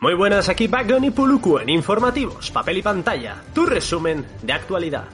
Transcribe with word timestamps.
Muy 0.00 0.14
buenas, 0.14 0.48
aquí 0.48 0.66
Bagon 0.66 1.04
y 1.04 1.10
Puluku 1.10 1.58
en 1.58 1.68
Informativos, 1.68 2.50
Papel 2.50 2.78
y 2.78 2.82
Pantalla, 2.82 3.42
tu 3.52 3.66
resumen 3.66 4.24
de 4.40 4.54
actualidad. 4.54 5.04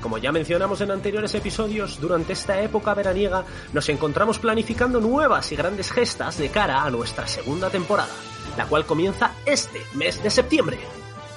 Como 0.00 0.16
ya 0.16 0.30
mencionamos 0.30 0.80
en 0.80 0.92
anteriores 0.92 1.34
episodios, 1.34 2.00
durante 2.00 2.34
esta 2.34 2.62
época 2.62 2.94
veraniega 2.94 3.44
nos 3.72 3.88
encontramos 3.88 4.38
planificando 4.38 5.00
nuevas 5.00 5.50
y 5.50 5.56
grandes 5.56 5.90
gestas 5.90 6.38
de 6.38 6.50
cara 6.50 6.84
a 6.84 6.90
nuestra 6.90 7.26
segunda 7.26 7.68
temporada, 7.68 8.12
la 8.56 8.66
cual 8.66 8.86
comienza 8.86 9.32
este 9.44 9.82
mes 9.94 10.22
de 10.22 10.30
septiembre. 10.30 10.78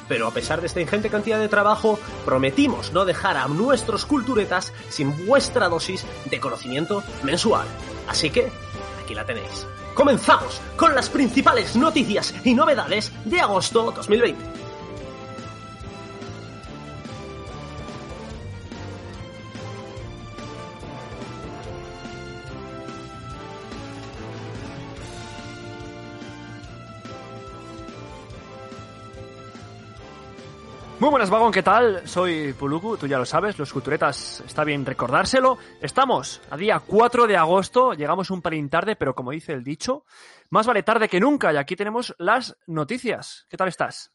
Pero 0.08 0.28
a 0.28 0.32
pesar 0.32 0.62
de 0.62 0.68
esta 0.68 0.82
ingente 0.82 1.10
cantidad 1.10 1.40
de 1.40 1.50
trabajo, 1.50 1.98
prometimos 2.24 2.94
no 2.94 3.04
dejar 3.04 3.36
a 3.36 3.48
nuestros 3.48 4.06
culturetas 4.06 4.74
sin 4.90 5.26
vuestra 5.26 5.70
dosis 5.70 6.06
de 6.30 6.40
conocimiento 6.40 7.02
mensual. 7.24 7.66
Así 8.08 8.30
que, 8.30 8.52
aquí 9.04 9.16
la 9.16 9.26
tenéis. 9.26 9.66
Comenzamos 9.94 10.62
con 10.78 10.96
las 10.96 11.10
principales 11.10 11.76
noticias 11.76 12.34
y 12.44 12.54
novedades 12.54 13.12
de 13.26 13.42
agosto 13.42 13.92
2020. 13.92 14.61
Muy 31.02 31.10
buenas, 31.10 31.32
Vagón, 31.32 31.52
¿qué 31.52 31.64
tal? 31.64 32.08
Soy 32.08 32.54
Puluku, 32.54 32.96
tú 32.96 33.08
ya 33.08 33.18
lo 33.18 33.26
sabes, 33.26 33.58
los 33.58 33.74
culturetas 33.74 34.44
está 34.46 34.64
bien 34.64 34.86
recordárselo. 34.86 35.58
Estamos 35.82 36.42
a 36.52 36.56
día 36.56 36.80
4 36.80 37.26
de 37.26 37.38
agosto, 37.38 37.94
llegamos 37.94 38.30
un 38.30 38.44
pelín 38.44 38.70
tarde, 38.70 38.96
pero 38.96 39.16
como 39.16 39.32
dice 39.32 39.54
el 39.54 39.64
dicho, 39.64 40.06
más 40.52 40.68
vale 40.68 40.84
tarde 40.84 41.10
que 41.10 41.20
nunca, 41.20 41.52
y 41.52 41.58
aquí 41.58 41.76
tenemos 41.76 42.14
las 42.20 42.56
noticias. 42.68 43.48
¿Qué 43.50 43.58
tal 43.58 43.70
estás? 43.70 44.12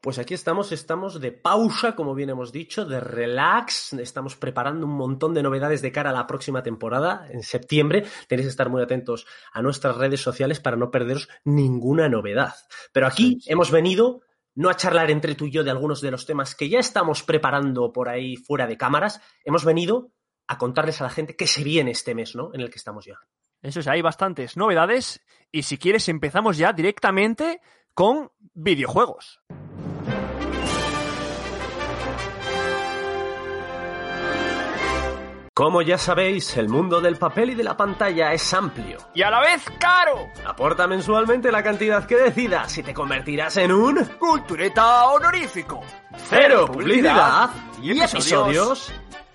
Pues 0.00 0.18
aquí 0.18 0.32
estamos, 0.32 0.72
estamos 0.72 1.20
de 1.20 1.30
pausa, 1.30 1.94
como 1.94 2.14
bien 2.14 2.30
hemos 2.30 2.52
dicho, 2.52 2.86
de 2.86 3.00
relax. 3.00 3.92
Estamos 3.92 4.34
preparando 4.34 4.86
un 4.86 4.96
montón 4.96 5.34
de 5.34 5.42
novedades 5.42 5.82
de 5.82 5.92
cara 5.92 6.08
a 6.08 6.14
la 6.14 6.26
próxima 6.26 6.62
temporada, 6.62 7.26
en 7.28 7.42
septiembre. 7.42 8.06
Tenéis 8.28 8.46
que 8.46 8.50
estar 8.52 8.70
muy 8.70 8.80
atentos 8.80 9.26
a 9.52 9.60
nuestras 9.60 9.98
redes 9.98 10.22
sociales 10.22 10.58
para 10.58 10.78
no 10.78 10.90
perderos 10.90 11.28
ninguna 11.44 12.08
novedad. 12.08 12.54
Pero 12.94 13.06
aquí 13.06 13.40
hemos 13.44 13.70
venido 13.70 14.22
no 14.54 14.68
a 14.68 14.76
charlar 14.76 15.10
entre 15.10 15.34
tú 15.34 15.46
y 15.46 15.50
yo 15.50 15.64
de 15.64 15.70
algunos 15.70 16.00
de 16.00 16.10
los 16.10 16.26
temas 16.26 16.54
que 16.54 16.68
ya 16.68 16.78
estamos 16.78 17.22
preparando 17.22 17.92
por 17.92 18.08
ahí 18.08 18.36
fuera 18.36 18.66
de 18.66 18.76
cámaras, 18.76 19.20
hemos 19.44 19.64
venido 19.64 20.12
a 20.46 20.58
contarles 20.58 21.00
a 21.00 21.04
la 21.04 21.10
gente 21.10 21.36
que 21.36 21.46
se 21.46 21.62
viene 21.62 21.92
este 21.92 22.14
mes, 22.14 22.34
¿no? 22.34 22.50
En 22.52 22.60
el 22.60 22.70
que 22.70 22.78
estamos 22.78 23.04
ya. 23.04 23.18
Eso 23.62 23.80
es, 23.80 23.88
hay 23.88 24.02
bastantes 24.02 24.56
novedades 24.56 25.20
y 25.52 25.62
si 25.62 25.78
quieres 25.78 26.08
empezamos 26.08 26.56
ya 26.56 26.72
directamente 26.72 27.60
con 27.94 28.30
videojuegos. 28.54 29.40
Como 35.60 35.82
ya 35.82 35.98
sabéis, 35.98 36.56
el 36.56 36.70
mundo 36.70 37.02
del 37.02 37.16
papel 37.16 37.50
y 37.50 37.54
de 37.54 37.62
la 37.62 37.76
pantalla 37.76 38.32
es 38.32 38.54
amplio. 38.54 38.96
Y 39.12 39.20
a 39.20 39.28
la 39.28 39.40
vez 39.40 39.62
caro. 39.78 40.26
Aporta 40.46 40.86
mensualmente 40.86 41.52
la 41.52 41.62
cantidad 41.62 42.06
que 42.06 42.16
decidas 42.16 42.78
y 42.78 42.82
te 42.82 42.94
convertirás 42.94 43.58
en 43.58 43.70
un... 43.70 44.02
Cultureta 44.18 45.04
honorífico. 45.08 45.82
Cero 46.16 46.64
publicidad 46.66 47.50
y 47.82 47.90
episodios 47.90 48.90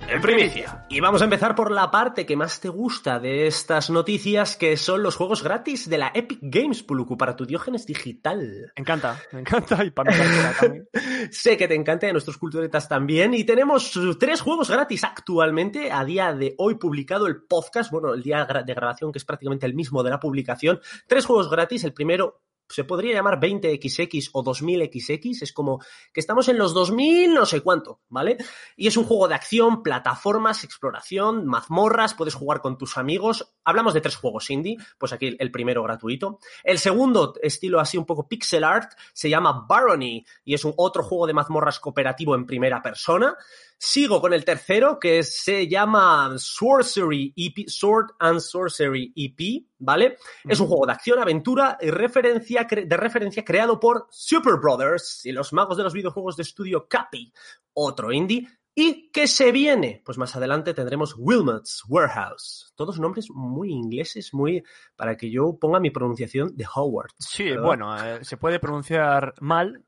en 0.08 0.22
primicia. 0.22 0.86
Y 0.90 1.00
vamos 1.00 1.22
a 1.22 1.26
empezar 1.26 1.56
por 1.56 1.72
la 1.72 1.90
parte 1.92 2.26
que 2.26 2.36
más 2.36 2.60
te 2.60 2.70
gusta 2.70 3.20
de 3.20 3.48
estas 3.48 3.90
noticias, 3.90 4.56
que 4.56 4.78
son 4.78 5.04
los 5.04 5.16
juegos 5.16 5.44
gratis 5.44 5.90
de 5.90 5.98
la 5.98 6.12
Epic 6.14 6.40
Games, 6.42 6.84
Puluku, 6.84 7.18
para 7.18 7.36
tu 7.36 7.46
Diógenes 7.46 7.86
digital. 7.86 8.72
Me 8.76 8.82
encanta, 8.82 9.20
me 9.32 9.42
encanta 9.42 9.84
y 9.84 9.92
para 9.92 10.12
mí 10.12 10.18
también. 10.60 10.88
sé 11.32 11.58
que 11.58 11.68
te 11.68 11.76
encanta 11.76 12.06
y 12.06 12.10
a 12.10 12.14
nuestros 12.14 12.38
culturetas 12.38 12.88
también. 12.88 13.34
Y 13.34 13.44
tenemos 13.44 14.00
tres 14.20 14.42
juegos 14.42 14.70
gratis 14.70 15.04
actualmente, 15.04 15.92
a 15.92 16.06
día 16.06 16.34
de 16.34 16.56
hoy 16.58 16.76
publicado 16.76 17.28
el 17.28 17.44
podcast, 17.44 17.92
bueno, 17.92 18.14
el 18.14 18.22
día 18.22 18.46
de 18.46 18.74
grabación 18.74 19.12
que 19.12 19.18
es 19.18 19.26
prácticamente 19.26 19.66
el 19.66 19.74
mismo 19.74 20.04
de 20.04 20.12
la 20.12 20.20
publicación. 20.20 20.80
Tres 21.08 21.26
juegos 21.26 21.50
gratis, 21.50 21.84
el 21.84 21.94
primero 21.94 22.45
se 22.70 22.84
podría 22.84 23.14
llamar 23.14 23.40
20XX 23.40 24.30
o 24.34 24.44
2000XX, 24.44 25.42
es 25.42 25.54
como 25.54 25.80
que 26.14 26.20
estamos 26.20 26.48
en 26.50 26.58
los 26.58 26.74
2000 26.74 27.34
no 27.34 27.46
sé 27.46 27.62
cuánto, 27.62 28.02
¿vale? 28.10 28.38
Y 28.76 28.88
es 28.88 28.98
un 28.98 29.06
juego 29.06 29.28
de 29.28 29.36
acción, 29.36 29.84
plataformas, 29.84 30.64
exploración, 30.64 31.46
mazmorras, 31.46 32.14
puedes 32.14 32.34
jugar 32.34 32.62
con 32.62 32.78
tus 32.78 32.98
amigos. 32.98 33.54
Hablamos 33.64 33.94
de 33.94 34.02
tres 34.02 34.16
juegos 34.16 34.50
indie, 34.50 34.78
pues 34.98 35.14
aquí 35.14 35.36
el 35.38 35.52
primero 35.52 35.84
gratuito. 35.84 36.40
El 36.64 36.80
segundo, 36.80 37.34
estilo 37.42 37.80
así 37.80 37.98
un 37.98 38.06
poco 38.06 38.28
pixel 38.28 38.64
art, 38.64 38.94
se 39.14 39.30
llama 39.30 39.66
Barony 39.68 40.26
y 40.44 40.54
es 40.54 40.66
un 40.66 40.74
otro 40.78 41.04
juego 41.04 41.28
de 41.28 41.34
mazmorras 41.34 41.80
cooperativo 41.80 42.36
en 42.36 42.46
primera 42.46 42.82
persona. 42.82 43.36
Sigo 43.78 44.22
con 44.22 44.34
el 44.34 44.46
tercero, 44.46 44.98
que 45.00 45.22
se 45.24 45.68
llama 45.68 46.34
Sorcery 46.38 47.34
EP, 47.36 47.68
Sword 47.68 48.16
and 48.20 48.40
Sorcery 48.40 49.14
EP, 49.16 49.66
¿vale? 49.80 50.18
Es 50.46 50.60
un 50.60 50.68
juego 50.68 50.86
de 50.86 50.94
acción, 50.94 51.20
aventura 51.20 51.78
y 51.82 51.90
referencia, 51.90 52.64
de 52.64 52.98
referencia 52.98 53.44
creado 53.44 53.80
por 53.80 54.08
Super 54.10 54.56
Brothers 54.62 55.26
y 55.26 55.34
los 55.34 55.52
magos 55.52 55.78
de 55.78 55.84
los 55.84 55.94
videojuegos 55.94 56.38
de 56.38 56.44
estudio 56.44 56.88
Capi, 56.88 57.34
otro 57.74 58.12
indie. 58.14 58.48
¿Y 58.74 59.10
qué 59.12 59.28
se 59.28 59.52
viene? 59.52 60.02
Pues 60.06 60.18
más 60.18 60.36
adelante 60.36 60.74
tendremos 60.74 61.16
Wilmot's 61.18 61.84
Warehouse. 61.88 62.74
Todos 62.76 63.00
nombres 63.00 63.30
muy 63.32 63.72
ingleses, 63.72 64.34
muy 64.34 64.64
para 64.96 65.16
que 65.16 65.30
yo 65.30 65.58
ponga 65.60 65.80
mi 65.80 65.92
pronunciación 65.92 66.56
de 66.56 66.66
Howard. 66.74 67.12
Sí, 67.18 67.56
bueno, 67.56 67.96
eh, 67.98 68.24
se 68.24 68.36
puede 68.36 68.60
pronunciar 68.60 69.34
mal 69.40 69.86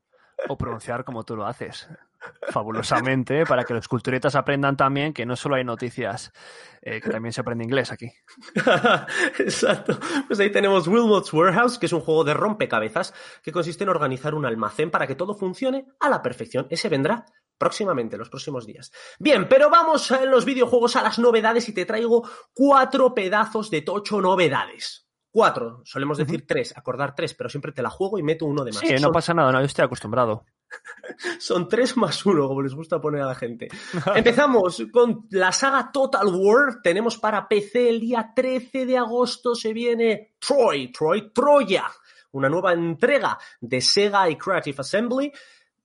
o 0.48 0.56
pronunciar 0.56 1.04
como 1.04 1.24
tú 1.24 1.36
lo 1.36 1.46
haces 1.46 1.88
fabulosamente 2.50 3.44
para 3.46 3.64
que 3.64 3.74
los 3.74 3.88
culturetas 3.88 4.34
aprendan 4.34 4.76
también 4.76 5.12
que 5.12 5.26
no 5.26 5.36
solo 5.36 5.56
hay 5.56 5.64
noticias, 5.64 6.32
eh, 6.82 7.00
que 7.00 7.10
también 7.10 7.32
se 7.32 7.40
aprende 7.40 7.64
inglés 7.64 7.92
aquí. 7.92 8.10
Exacto. 9.38 9.98
Pues 10.26 10.40
ahí 10.40 10.50
tenemos 10.50 10.86
Wilmot's 10.88 11.32
Warehouse, 11.32 11.78
que 11.78 11.86
es 11.86 11.92
un 11.92 12.00
juego 12.00 12.24
de 12.24 12.34
rompecabezas 12.34 13.14
que 13.42 13.52
consiste 13.52 13.84
en 13.84 13.90
organizar 13.90 14.34
un 14.34 14.46
almacén 14.46 14.90
para 14.90 15.06
que 15.06 15.14
todo 15.14 15.34
funcione 15.34 15.86
a 16.00 16.08
la 16.08 16.22
perfección. 16.22 16.66
Ese 16.70 16.88
vendrá 16.88 17.24
próximamente, 17.58 18.16
los 18.16 18.30
próximos 18.30 18.66
días. 18.66 18.92
Bien, 19.18 19.48
pero 19.48 19.68
vamos 19.68 20.10
en 20.12 20.30
los 20.30 20.44
videojuegos 20.44 20.96
a 20.96 21.02
las 21.02 21.18
novedades 21.18 21.68
y 21.68 21.72
te 21.72 21.84
traigo 21.84 22.28
cuatro 22.54 23.14
pedazos 23.14 23.70
de 23.70 23.82
tocho 23.82 24.20
novedades. 24.20 25.06
Cuatro, 25.30 25.82
solemos 25.84 26.16
decir 26.18 26.46
tres, 26.46 26.76
acordar 26.76 27.14
tres, 27.14 27.34
pero 27.34 27.50
siempre 27.50 27.72
te 27.72 27.82
la 27.82 27.90
juego 27.90 28.18
y 28.18 28.22
meto 28.22 28.46
uno 28.46 28.64
de 28.64 28.72
más. 28.72 28.80
Sí, 28.80 28.94
no 29.00 29.12
pasa 29.12 29.34
nada, 29.34 29.52
no, 29.52 29.60
yo 29.60 29.66
estoy 29.66 29.84
acostumbrado. 29.84 30.46
Son 31.38 31.68
tres 31.68 31.96
más 31.96 32.24
uno, 32.26 32.48
como 32.48 32.62
les 32.62 32.74
gusta 32.74 33.00
poner 33.00 33.22
a 33.22 33.26
la 33.26 33.34
gente. 33.34 33.68
Empezamos 34.14 34.84
con 34.92 35.26
la 35.30 35.52
saga 35.52 35.90
Total 35.92 36.26
War. 36.26 36.80
Tenemos 36.82 37.18
para 37.18 37.48
PC 37.48 37.88
el 37.88 38.00
día 38.00 38.32
13 38.34 38.86
de 38.86 38.98
agosto. 38.98 39.54
Se 39.54 39.72
viene 39.72 40.34
Troy, 40.38 40.92
Troy, 40.92 41.30
Troya. 41.32 41.84
Una 42.32 42.48
nueva 42.48 42.72
entrega 42.72 43.38
de 43.60 43.80
Sega 43.80 44.28
y 44.28 44.36
Creative 44.36 44.76
Assembly. 44.80 45.32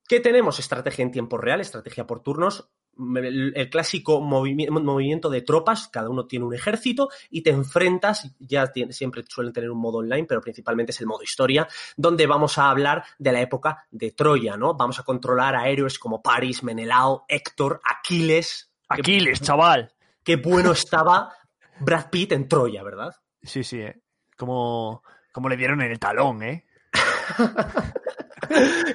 ¿Qué 0.08 0.20
tenemos? 0.20 0.60
Estrategia 0.60 1.04
en 1.04 1.12
tiempo 1.12 1.38
real, 1.38 1.62
estrategia 1.62 2.06
por 2.06 2.22
turnos, 2.22 2.70
el, 2.98 3.70
clásico 3.70 4.22
movimiento 4.22 5.30
de 5.30 5.42
tropas, 5.42 5.88
cada 5.88 6.10
uno 6.10 6.26
tiene 6.26 6.46
un 6.46 6.54
ejército 6.54 7.10
y 7.30 7.42
te 7.42 7.50
enfrentas, 7.50 8.32
ya 8.40 8.72
siempre 8.90 9.24
suelen 9.28 9.54
tener 9.54 9.72
un 9.72 9.80
modo 9.80 10.00
online, 10.00 10.26
pero 10.26 10.42
principalmente 10.42 10.92
es 10.92 11.02
el 11.02 11.08
modo 11.08 11.24
historia, 11.24 11.68
donde 11.98 12.28
vamos 12.28 12.58
a 12.58 12.70
hablar 12.70 13.04
de 13.18 13.32
la 13.32 13.42
época 13.42 13.86
de 13.92 14.12
Troya, 14.12 14.58
¿no? 14.58 14.76
Vamos 14.76 15.00
a 15.00 15.04
controlar 15.04 15.56
a 15.56 15.68
héroes 15.68 16.00
como 16.00 16.22
Paris, 16.22 16.64
Menelao, 16.64 17.26
Héctor, 17.28 17.82
Aquiles. 17.84 18.72
Aquiles, 18.88 19.42
chaval. 19.42 19.92
Qué 20.24 20.36
bueno 20.38 20.72
estaba 20.72 21.34
Brad 21.80 22.10
Pitt 22.10 22.32
en 22.32 22.48
Troya, 22.48 22.84
¿verdad? 22.84 23.16
Sí, 23.42 23.64
sí, 23.64 23.80
¿eh? 23.80 24.02
Como, 24.38 25.04
como 25.32 25.50
le 25.50 25.58
dieron 25.58 25.82
en 25.82 25.92
el 25.92 26.00
talón, 26.00 26.44
¿eh? 26.44 26.66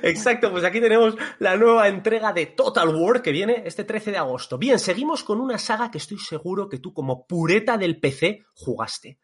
Exacto, 0.03 0.50
pues 0.50 0.64
aquí 0.64 0.81
tenemos 0.81 1.17
la 1.38 1.56
nueva 1.56 1.88
entrega 1.88 2.32
de 2.32 2.46
Total 2.46 2.88
War 2.88 3.23
que 3.23 3.32
viene 3.32 3.62
este 3.64 3.84
13 3.84 4.12
de 4.12 4.19
agosto. 4.19 4.58
Bien, 4.58 4.78
seguimos 4.78 5.25
con 5.25 5.40
una 5.40 5.58
saga 5.58 5.90
que 5.90 5.99
estoy 5.99 6.19
seguro 6.19 6.69
que 6.69 6.78
tú 6.78 6.93
como 6.93 7.26
pureta 7.26 7.76
del 7.78 8.00
PC 8.00 8.44
jugaste. 8.55 9.19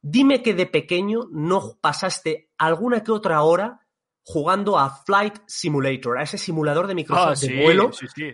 Dime 0.00 0.42
que 0.42 0.54
de 0.54 0.66
pequeño 0.66 1.28
no 1.32 1.78
pasaste 1.80 2.50
alguna 2.58 3.02
que 3.02 3.12
otra 3.12 3.42
hora 3.42 3.80
jugando 4.22 4.78
a 4.78 4.90
Flight 4.90 5.38
Simulator, 5.46 6.18
a 6.18 6.22
ese 6.22 6.38
simulador 6.38 6.86
de 6.86 6.94
Microsoft 6.94 7.44
ah, 7.44 7.46
de 7.46 7.62
vuelo. 7.62 7.92
Sí, 7.92 8.06
sí. 8.14 8.32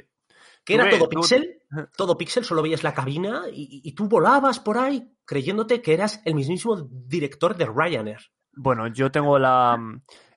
Que 0.65 0.75
era 0.75 0.89
todo 0.89 1.09
pixel, 1.09 1.63
todo 1.97 2.17
pixel, 2.17 2.45
solo 2.45 2.63
veías 2.63 2.85
la 2.85 2.95
cabina 2.95 3.45
y, 3.53 3.81
y 3.83 3.93
tú 3.93 4.09
volabas 4.09 4.61
por 4.61 4.79
ahí 4.79 5.13
creyéndote 5.25 5.83
que 5.83 5.95
eras 5.95 6.21
el 6.25 6.35
mismísimo 6.35 6.77
director 6.91 7.57
de 7.57 7.67
Ryanair. 7.67 8.21
Bueno, 8.55 8.89
yo 8.89 9.11
tengo 9.11 9.39
la. 9.39 9.79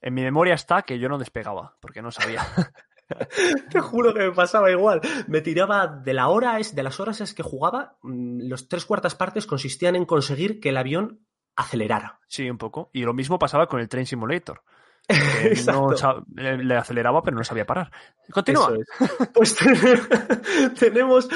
En 0.05 0.13
mi 0.13 0.21
memoria 0.21 0.53
está 0.53 0.83
que 0.83 0.99
yo 0.99 1.09
no 1.09 1.17
despegaba, 1.17 1.77
porque 1.81 2.03
no 2.03 2.11
sabía. 2.11 2.45
Te 3.71 3.79
juro 3.79 4.13
que 4.13 4.19
me 4.19 4.31
pasaba 4.31 4.69
igual. 4.69 5.01
Me 5.27 5.41
tiraba 5.41 5.87
de 5.87 6.13
la 6.13 6.27
hora, 6.27 6.59
de 6.59 6.83
las 6.83 6.99
horas 6.99 7.21
es 7.21 7.33
que 7.33 7.41
jugaba, 7.41 7.97
mm, 8.03 8.47
los 8.47 8.69
tres 8.69 8.85
cuartas 8.85 9.15
partes 9.15 9.47
consistían 9.47 9.95
en 9.95 10.05
conseguir 10.05 10.59
que 10.59 10.69
el 10.69 10.77
avión 10.77 11.25
acelerara. 11.55 12.19
Sí, 12.27 12.47
un 12.47 12.59
poco. 12.59 12.91
Y 12.93 13.01
lo 13.01 13.15
mismo 13.15 13.39
pasaba 13.39 13.65
con 13.65 13.79
el 13.79 13.89
Train 13.89 14.05
Simulator. 14.05 14.61
le 16.35 16.77
aceleraba, 16.77 17.23
pero 17.23 17.35
no 17.35 17.43
sabía 17.43 17.65
parar. 17.65 17.91
Continúa. 18.31 18.77
Pues 19.33 19.57
tenemos 20.79 21.27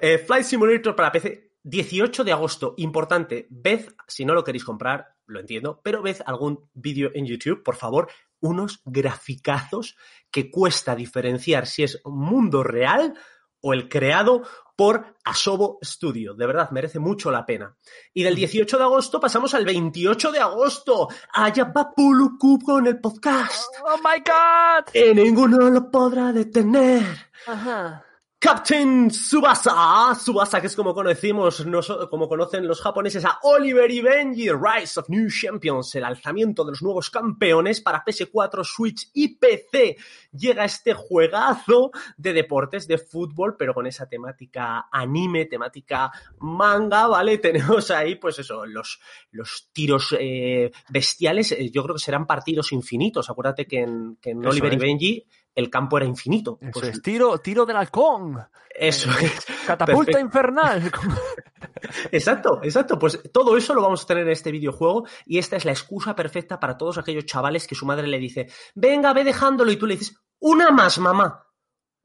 eh, 0.00 0.18
Flight 0.18 0.44
Simulator 0.44 0.94
para 0.94 1.10
PC 1.10 1.51
18 1.64 2.24
de 2.24 2.32
agosto. 2.32 2.74
Importante, 2.76 3.46
ved, 3.50 3.88
si 4.06 4.24
no 4.24 4.34
lo 4.34 4.44
queréis 4.44 4.64
comprar, 4.64 5.16
lo 5.26 5.40
entiendo, 5.40 5.80
pero 5.82 6.02
ved 6.02 6.18
algún 6.26 6.68
vídeo 6.74 7.10
en 7.14 7.26
YouTube, 7.26 7.62
por 7.62 7.76
favor, 7.76 8.08
unos 8.40 8.80
graficazos 8.84 9.96
que 10.30 10.50
cuesta 10.50 10.96
diferenciar 10.96 11.66
si 11.66 11.84
es 11.84 12.00
mundo 12.04 12.62
real 12.62 13.14
o 13.60 13.72
el 13.72 13.88
creado 13.88 14.42
por 14.76 15.14
Asobo 15.24 15.78
Studio. 15.82 16.34
De 16.34 16.46
verdad, 16.46 16.70
merece 16.70 16.98
mucho 16.98 17.30
la 17.30 17.46
pena. 17.46 17.76
Y 18.12 18.24
del 18.24 18.34
18 18.34 18.76
de 18.78 18.82
agosto 18.82 19.20
pasamos 19.20 19.54
al 19.54 19.64
28 19.64 20.32
de 20.32 20.40
agosto. 20.40 21.08
Allá 21.32 21.64
va 21.64 21.92
Puluku 21.94 22.58
con 22.58 22.86
el 22.86 22.98
podcast. 23.00 23.72
¡Oh, 23.84 23.98
my 23.98 24.20
God! 24.26 24.92
Y 24.94 25.14
ninguno 25.14 25.70
lo 25.70 25.90
podrá 25.90 26.32
detener. 26.32 27.04
Ajá. 27.46 28.04
Captain 28.42 29.08
Subasa, 29.08 30.16
Subasa 30.16 30.60
que 30.60 30.66
es 30.66 30.74
como 30.74 30.92
conocimos, 30.92 31.64
como 32.10 32.28
conocen 32.28 32.66
los 32.66 32.80
japoneses 32.80 33.24
a 33.24 33.38
Oliver 33.44 33.88
y 33.88 34.00
Benji, 34.00 34.48
Rise 34.50 34.98
of 34.98 35.08
New 35.10 35.28
Champions, 35.30 35.94
el 35.94 36.02
alzamiento 36.02 36.64
de 36.64 36.72
los 36.72 36.82
nuevos 36.82 37.08
campeones 37.08 37.80
para 37.80 38.04
PS4, 38.04 38.64
Switch 38.64 39.10
y 39.14 39.36
PC. 39.36 39.96
Llega 40.32 40.64
este 40.64 40.92
juegazo 40.92 41.92
de 42.16 42.32
deportes, 42.32 42.88
de 42.88 42.98
fútbol, 42.98 43.54
pero 43.56 43.74
con 43.74 43.86
esa 43.86 44.08
temática 44.08 44.88
anime, 44.90 45.44
temática 45.44 46.10
manga, 46.40 47.06
¿vale? 47.06 47.38
Tenemos 47.38 47.92
ahí, 47.92 48.16
pues 48.16 48.40
eso, 48.40 48.66
los, 48.66 48.98
los 49.30 49.68
tiros 49.72 50.16
eh, 50.18 50.72
bestiales, 50.88 51.52
eh, 51.52 51.70
yo 51.70 51.84
creo 51.84 51.94
que 51.94 52.02
serán 52.02 52.26
partidos 52.26 52.72
infinitos. 52.72 53.30
Acuérdate 53.30 53.66
que 53.66 53.82
en, 53.82 54.18
Oliver 54.44 54.72
y 54.72 54.78
Benji 54.78 55.26
el 55.54 55.70
campo 55.70 55.96
era 55.96 56.06
infinito. 56.06 56.58
Eso 56.60 56.70
pues 56.72 56.88
es, 56.88 57.02
tiro, 57.02 57.38
tiro 57.38 57.66
del 57.66 57.76
halcón. 57.76 58.38
Eso 58.70 59.10
eh, 59.10 59.26
es. 59.26 59.46
Catapulta 59.66 60.18
infernal. 60.20 60.90
exacto, 62.12 62.60
exacto. 62.62 62.98
Pues 62.98 63.20
todo 63.32 63.56
eso 63.56 63.74
lo 63.74 63.82
vamos 63.82 64.02
a 64.02 64.06
tener 64.06 64.24
en 64.24 64.32
este 64.32 64.52
videojuego 64.52 65.06
y 65.26 65.38
esta 65.38 65.56
es 65.56 65.64
la 65.64 65.72
excusa 65.72 66.14
perfecta 66.14 66.58
para 66.58 66.76
todos 66.76 66.98
aquellos 66.98 67.26
chavales 67.26 67.66
que 67.66 67.74
su 67.74 67.86
madre 67.86 68.06
le 68.06 68.18
dice, 68.18 68.48
venga, 68.74 69.12
ve 69.12 69.24
dejándolo 69.24 69.70
y 69.72 69.76
tú 69.76 69.86
le 69.86 69.96
dices, 69.96 70.16
una 70.38 70.70
más, 70.70 70.98
mamá. 70.98 71.46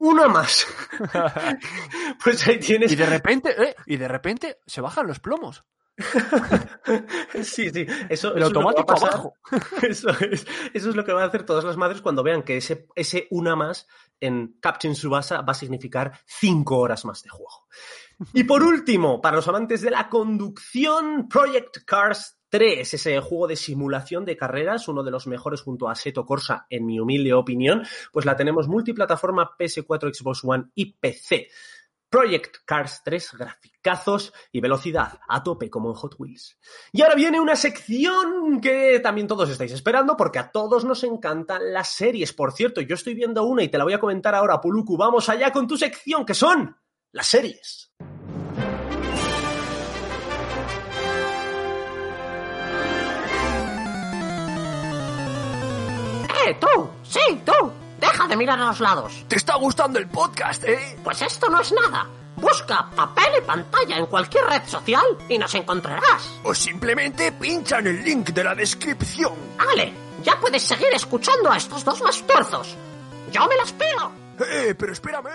Una 0.00 0.28
más. 0.28 0.66
pues 2.22 2.46
ahí 2.46 2.60
tienes. 2.60 2.92
Y 2.92 2.96
de 2.96 3.06
repente, 3.06 3.50
eh, 3.60 3.74
y 3.86 3.96
de 3.96 4.06
repente 4.06 4.58
se 4.64 4.80
bajan 4.80 5.08
los 5.08 5.18
plomos. 5.18 5.64
sí, 7.42 7.70
sí, 7.70 7.86
eso, 8.08 8.34
el 8.34 8.42
automático 8.42 8.92
abajo. 8.92 9.34
Eso 9.82 10.10
es, 10.10 10.46
eso 10.72 10.90
es 10.90 10.96
lo 10.96 11.04
que 11.04 11.12
van 11.12 11.24
a 11.24 11.26
hacer 11.26 11.44
todas 11.44 11.64
las 11.64 11.76
madres 11.76 12.00
cuando 12.00 12.22
vean 12.22 12.42
que 12.42 12.58
ese, 12.58 12.86
ese 12.94 13.26
una 13.30 13.56
más 13.56 13.86
en 14.20 14.56
Captain 14.60 14.94
Subasa 14.94 15.40
va 15.42 15.52
a 15.52 15.54
significar 15.54 16.12
cinco 16.26 16.78
horas 16.78 17.04
más 17.04 17.22
de 17.22 17.30
juego. 17.30 17.66
Y 18.32 18.44
por 18.44 18.62
último, 18.62 19.20
para 19.20 19.36
los 19.36 19.48
amantes 19.48 19.80
de 19.80 19.90
la 19.90 20.08
conducción, 20.08 21.28
Project 21.28 21.84
Cars 21.84 22.38
3, 22.48 22.94
ese 22.94 23.20
juego 23.20 23.46
de 23.46 23.56
simulación 23.56 24.24
de 24.24 24.36
carreras, 24.36 24.88
uno 24.88 25.02
de 25.02 25.10
los 25.10 25.26
mejores 25.26 25.62
junto 25.62 25.88
a 25.88 25.94
Seto 25.94 26.24
Corsa, 26.24 26.66
en 26.70 26.86
mi 26.86 26.98
humilde 26.98 27.32
opinión, 27.32 27.82
pues 28.12 28.26
la 28.26 28.36
tenemos 28.36 28.68
multiplataforma 28.68 29.50
PS4, 29.58 30.14
Xbox 30.14 30.44
One 30.44 30.64
y 30.74 30.94
PC. 30.94 31.48
Project 32.10 32.58
Cars 32.64 33.02
3, 33.04 33.32
graficazos 33.38 34.32
y 34.50 34.60
velocidad 34.60 35.20
a 35.28 35.42
tope 35.42 35.68
como 35.68 35.90
en 35.90 35.94
Hot 35.94 36.14
Wheels. 36.18 36.58
Y 36.92 37.02
ahora 37.02 37.14
viene 37.14 37.40
una 37.40 37.56
sección 37.56 38.60
que 38.60 39.00
también 39.00 39.26
todos 39.26 39.50
estáis 39.50 39.72
esperando 39.72 40.16
porque 40.16 40.38
a 40.38 40.50
todos 40.50 40.84
nos 40.84 41.04
encantan 41.04 41.72
las 41.72 41.90
series. 41.90 42.32
Por 42.32 42.52
cierto, 42.52 42.80
yo 42.80 42.94
estoy 42.94 43.14
viendo 43.14 43.44
una 43.44 43.62
y 43.62 43.68
te 43.68 43.78
la 43.78 43.84
voy 43.84 43.92
a 43.92 44.00
comentar 44.00 44.34
ahora, 44.34 44.60
Puluku. 44.60 44.96
Vamos 44.96 45.28
allá 45.28 45.52
con 45.52 45.66
tu 45.66 45.76
sección 45.76 46.24
que 46.24 46.34
son 46.34 46.76
las 47.12 47.26
series. 47.26 47.92
¡Eh, 56.46 56.56
tú! 56.58 56.88
¡Sí, 57.02 57.42
tú! 57.44 57.87
Deja 57.98 58.28
de 58.28 58.36
mirar 58.36 58.58
a 58.60 58.66
los 58.66 58.80
lados. 58.80 59.24
¿Te 59.28 59.36
está 59.36 59.56
gustando 59.56 59.98
el 59.98 60.08
podcast, 60.08 60.62
eh? 60.64 60.98
Pues 61.02 61.20
esto 61.22 61.48
no 61.48 61.60
es 61.60 61.72
nada. 61.72 62.06
Busca 62.36 62.88
papel 62.94 63.32
y 63.38 63.44
pantalla 63.44 63.98
en 63.98 64.06
cualquier 64.06 64.44
red 64.44 64.62
social 64.66 65.04
y 65.28 65.36
nos 65.36 65.52
encontrarás. 65.56 66.38
O 66.44 66.54
simplemente 66.54 67.32
pincha 67.32 67.80
en 67.80 67.88
el 67.88 68.04
link 68.04 68.28
de 68.28 68.44
la 68.44 68.54
descripción. 68.54 69.32
¡Ale! 69.58 69.92
Ya 70.22 70.38
puedes 70.40 70.62
seguir 70.62 70.88
escuchando 70.92 71.50
a 71.50 71.56
estos 71.56 71.84
dos 71.84 72.00
masturzos. 72.00 72.76
Yo 73.32 73.46
me 73.48 73.56
las 73.56 73.72
pido. 73.72 74.12
¡Eh, 74.48 74.74
pero 74.78 74.92
espérame! 74.92 75.30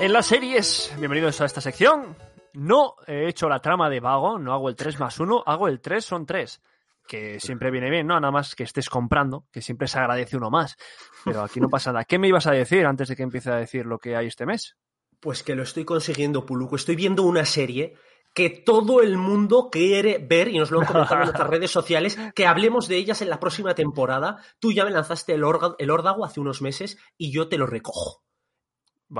En 0.00 0.12
las 0.12 0.26
series, 0.26 0.92
bienvenidos 0.98 1.40
a 1.40 1.44
esta 1.44 1.60
sección. 1.60 2.16
No 2.54 2.96
he 3.06 3.28
hecho 3.28 3.48
la 3.48 3.60
trama 3.60 3.88
de 3.88 4.00
vago, 4.00 4.38
no 4.38 4.52
hago 4.52 4.68
el 4.68 4.74
3 4.74 4.98
más 4.98 5.20
1, 5.20 5.44
hago 5.46 5.68
el 5.68 5.80
3 5.80 6.04
son 6.04 6.26
3 6.26 6.60
que 7.08 7.40
siempre 7.40 7.72
viene 7.72 7.90
bien, 7.90 8.06
¿no? 8.06 8.20
Nada 8.20 8.30
más 8.30 8.54
que 8.54 8.62
estés 8.62 8.88
comprando, 8.88 9.46
que 9.50 9.62
siempre 9.62 9.88
se 9.88 9.98
agradece 9.98 10.36
uno 10.36 10.50
más. 10.50 10.76
Pero 11.24 11.42
aquí 11.42 11.58
no 11.58 11.68
pasa 11.68 11.90
nada. 11.90 12.04
¿Qué 12.04 12.18
me 12.18 12.28
ibas 12.28 12.46
a 12.46 12.52
decir 12.52 12.86
antes 12.86 13.08
de 13.08 13.16
que 13.16 13.24
empiece 13.24 13.50
a 13.50 13.56
decir 13.56 13.86
lo 13.86 13.98
que 13.98 14.14
hay 14.14 14.26
este 14.26 14.46
mes? 14.46 14.76
Pues 15.18 15.42
que 15.42 15.56
lo 15.56 15.64
estoy 15.64 15.84
consiguiendo, 15.84 16.46
Puluco. 16.46 16.76
Estoy 16.76 16.94
viendo 16.94 17.24
una 17.24 17.44
serie 17.44 17.94
que 18.34 18.50
todo 18.50 19.00
el 19.02 19.16
mundo 19.16 19.70
quiere 19.72 20.18
ver, 20.18 20.48
y 20.48 20.58
nos 20.58 20.70
lo 20.70 20.80
han 20.80 20.86
comentado 20.86 21.16
en 21.16 21.22
nuestras 21.24 21.48
redes 21.48 21.70
sociales, 21.70 22.18
que 22.34 22.46
hablemos 22.46 22.86
de 22.86 22.96
ellas 22.96 23.20
en 23.22 23.30
la 23.30 23.40
próxima 23.40 23.74
temporada. 23.74 24.36
Tú 24.60 24.72
ya 24.72 24.84
me 24.84 24.90
lanzaste 24.90 25.32
el, 25.32 25.42
el 25.78 25.90
órdago 25.90 26.24
hace 26.24 26.40
unos 26.40 26.62
meses 26.62 26.98
y 27.16 27.32
yo 27.32 27.48
te 27.48 27.58
lo 27.58 27.66
recojo. 27.66 28.22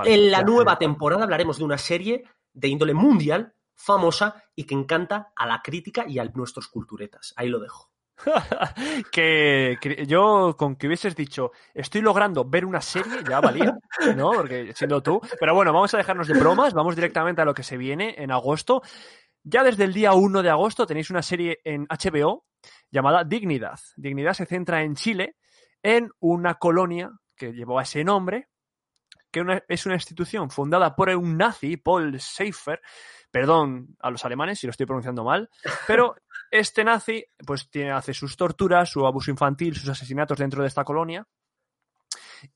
en 0.04 0.30
la 0.30 0.42
nueva 0.42 0.78
temporada 0.78 1.24
hablaremos 1.24 1.58
de 1.58 1.64
una 1.64 1.78
serie 1.78 2.24
de 2.52 2.68
índole 2.68 2.94
mundial 2.94 3.54
famosa 3.78 4.42
y 4.54 4.64
que 4.64 4.74
encanta 4.74 5.32
a 5.34 5.46
la 5.46 5.62
crítica 5.62 6.04
y 6.06 6.18
a 6.18 6.24
nuestros 6.24 6.68
culturetas. 6.68 7.32
Ahí 7.36 7.48
lo 7.48 7.60
dejo. 7.60 7.90
que, 9.12 9.78
yo 10.08 10.56
con 10.58 10.74
que 10.74 10.88
hubieses 10.88 11.14
dicho 11.14 11.52
estoy 11.72 12.00
logrando 12.00 12.44
ver 12.44 12.64
una 12.64 12.80
serie 12.80 13.22
ya 13.28 13.40
valía, 13.40 13.78
¿no? 14.16 14.32
Porque 14.32 14.72
siendo 14.74 15.02
tú. 15.02 15.20
Pero 15.38 15.54
bueno, 15.54 15.72
vamos 15.72 15.94
a 15.94 15.98
dejarnos 15.98 16.26
de 16.26 16.38
bromas, 16.38 16.74
vamos 16.74 16.96
directamente 16.96 17.40
a 17.40 17.44
lo 17.44 17.54
que 17.54 17.62
se 17.62 17.76
viene 17.76 18.16
en 18.18 18.32
agosto. 18.32 18.82
Ya 19.44 19.62
desde 19.62 19.84
el 19.84 19.94
día 19.94 20.12
1 20.12 20.42
de 20.42 20.50
agosto 20.50 20.86
tenéis 20.86 21.10
una 21.10 21.22
serie 21.22 21.60
en 21.64 21.86
HBO 21.86 22.44
llamada 22.90 23.22
Dignidad. 23.22 23.78
Dignidad 23.96 24.34
se 24.34 24.46
centra 24.46 24.82
en 24.82 24.96
Chile, 24.96 25.36
en 25.82 26.10
una 26.18 26.54
colonia 26.54 27.12
que 27.36 27.52
llevó 27.52 27.80
ese 27.80 28.02
nombre, 28.02 28.48
que 29.30 29.62
es 29.68 29.86
una 29.86 29.94
institución 29.94 30.50
fundada 30.50 30.94
por 30.96 31.08
un 31.10 31.36
nazi, 31.36 31.76
Paul 31.76 32.20
Seifer, 32.20 32.80
Perdón 33.30 33.96
a 34.00 34.10
los 34.10 34.24
alemanes 34.24 34.58
si 34.58 34.66
lo 34.66 34.70
estoy 34.70 34.86
pronunciando 34.86 35.22
mal, 35.22 35.50
pero 35.86 36.16
este 36.50 36.82
nazi 36.82 37.24
pues 37.46 37.68
tiene, 37.70 37.92
hace 37.92 38.14
sus 38.14 38.36
torturas, 38.36 38.90
su 38.90 39.06
abuso 39.06 39.30
infantil, 39.30 39.76
sus 39.76 39.88
asesinatos 39.88 40.38
dentro 40.38 40.62
de 40.62 40.68
esta 40.68 40.84
colonia. 40.84 41.26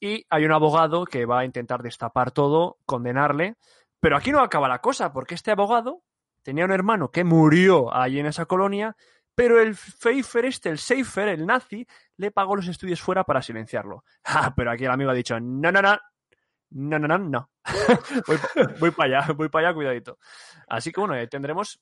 Y 0.00 0.24
hay 0.30 0.44
un 0.44 0.52
abogado 0.52 1.04
que 1.04 1.26
va 1.26 1.40
a 1.40 1.44
intentar 1.44 1.82
destapar 1.82 2.30
todo, 2.30 2.78
condenarle. 2.86 3.56
Pero 4.00 4.16
aquí 4.16 4.32
no 4.32 4.40
acaba 4.40 4.68
la 4.68 4.80
cosa, 4.80 5.12
porque 5.12 5.34
este 5.34 5.50
abogado 5.50 6.02
tenía 6.42 6.64
un 6.64 6.72
hermano 6.72 7.10
que 7.10 7.24
murió 7.24 7.94
allí 7.94 8.20
en 8.20 8.26
esa 8.26 8.46
colonia, 8.46 8.96
pero 9.34 9.60
el 9.60 9.74
Pfeiffer 9.74 10.44
este, 10.46 10.70
el 10.70 10.78
Seifer, 10.78 11.28
el 11.28 11.46
nazi, 11.46 11.86
le 12.16 12.30
pagó 12.30 12.56
los 12.56 12.68
estudios 12.68 13.00
fuera 13.00 13.24
para 13.24 13.42
silenciarlo. 13.42 14.04
Ah, 14.24 14.54
pero 14.56 14.70
aquí 14.70 14.84
el 14.84 14.90
amigo 14.90 15.10
ha 15.10 15.14
dicho, 15.14 15.38
no, 15.38 15.70
no, 15.70 15.82
no, 15.82 15.98
no, 16.74 16.98
no, 16.98 17.08
no, 17.08 17.18
no. 17.18 17.50
voy, 18.80 18.90
para 18.90 19.18
allá, 19.20 19.32
voy 19.32 19.48
para 19.48 19.68
allá, 19.68 19.74
cuidadito. 19.74 20.18
Así 20.68 20.92
que 20.92 21.00
bueno, 21.00 21.14
tendremos 21.28 21.80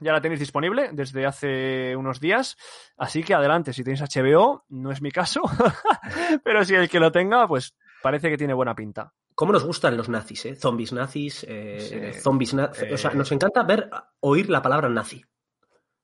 ya 0.00 0.12
la 0.12 0.20
tenéis 0.20 0.40
disponible 0.40 0.90
desde 0.92 1.26
hace 1.26 1.94
unos 1.96 2.18
días, 2.18 2.56
así 2.96 3.22
que 3.22 3.34
adelante, 3.34 3.72
si 3.72 3.84
tenéis 3.84 4.02
HBO, 4.02 4.64
no 4.70 4.90
es 4.90 5.02
mi 5.02 5.10
caso, 5.10 5.42
pero 6.44 6.64
si 6.64 6.74
el 6.74 6.88
que 6.88 6.98
lo 6.98 7.12
tenga, 7.12 7.46
pues 7.46 7.74
parece 8.02 8.30
que 8.30 8.38
tiene 8.38 8.54
buena 8.54 8.74
pinta. 8.74 9.12
¿Cómo 9.34 9.52
nos 9.52 9.64
gustan 9.64 9.96
los 9.96 10.08
nazis, 10.08 10.46
eh? 10.46 10.56
Zombies 10.56 10.92
nazis, 10.92 11.44
eh, 11.48 12.12
zombies 12.20 12.54
nazis. 12.54 12.92
o 12.92 12.96
sea, 12.98 13.12
nos 13.12 13.30
eh, 13.30 13.34
encanta 13.34 13.62
ver, 13.62 13.88
oír 14.20 14.50
la 14.50 14.60
palabra 14.60 14.88
nazi. 14.88 15.24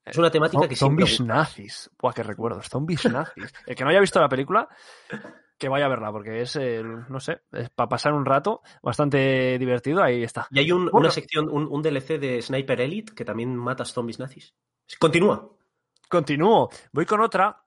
Es 0.04 0.16
una 0.16 0.30
temática 0.30 0.66
que 0.66 0.74
siempre. 0.74 1.04
Zombies 1.04 1.20
nazis. 1.20 1.90
Buah, 2.00 2.14
qué 2.14 2.22
recuerdos. 2.22 2.68
Zombies 2.68 3.04
nazis. 3.04 3.52
El 3.66 3.76
que 3.76 3.84
no 3.84 3.90
haya 3.90 4.00
visto 4.00 4.18
la 4.18 4.28
película, 4.28 4.66
que 5.58 5.68
vaya 5.68 5.86
a 5.86 5.88
verla, 5.88 6.12
porque 6.12 6.40
es, 6.40 6.58
no 7.08 7.20
sé, 7.20 7.40
es 7.52 7.68
para 7.70 7.88
pasar 7.88 8.12
un 8.12 8.24
rato 8.24 8.62
bastante 8.82 9.58
divertido, 9.58 10.02
ahí 10.02 10.22
está. 10.22 10.46
Y 10.50 10.60
hay 10.60 10.72
una 10.72 11.10
sección, 11.10 11.48
un, 11.50 11.82
DLC 11.82 12.18
de 12.18 12.40
Sniper 12.40 12.80
Elite 12.80 13.14
que 13.14 13.24
también 13.24 13.56
mata 13.56 13.84
zombies 13.84 14.18
nazis. 14.18 14.54
Continúa. 14.98 15.50
Continúo. 16.08 16.70
Voy 16.92 17.04
con 17.04 17.20
otra, 17.20 17.62